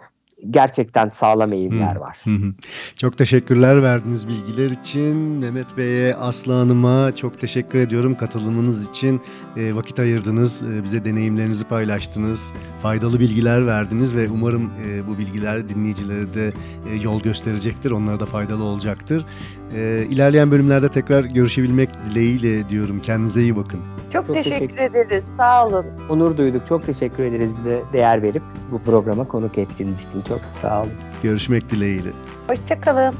[0.50, 2.00] gerçekten sağlam eğimler Hmm.
[2.00, 2.16] var.
[2.24, 2.52] Hı hı.
[2.98, 5.16] Çok teşekkürler verdiğiniz bilgiler için.
[5.16, 9.20] Mehmet Bey'e, Aslı Hanım'a çok teşekkür ediyorum katılımınız için.
[9.56, 15.68] E, vakit ayırdınız, e, bize deneyimlerinizi paylaştınız, faydalı bilgiler verdiniz ve umarım e, bu bilgiler
[15.68, 16.52] dinleyicilere de
[16.92, 19.24] e, yol gösterecektir, onlara da faydalı olacaktır.
[19.74, 23.00] E, ilerleyen bölümlerde tekrar görüşebilmek dileğiyle diyorum.
[23.02, 23.80] Kendinize iyi bakın.
[24.12, 25.24] Çok, Çok teşekkür, teşekkür- ederiz.
[25.24, 25.86] Sağ olun.
[26.10, 26.62] Onur duyduk.
[26.68, 30.22] Çok teşekkür ederiz bize değer verip bu programa konuk ettiğiniz için.
[30.28, 30.92] Çok sağ olun.
[31.22, 32.08] Görüşmek dileğiyle.
[32.48, 33.14] Hoşçakalın.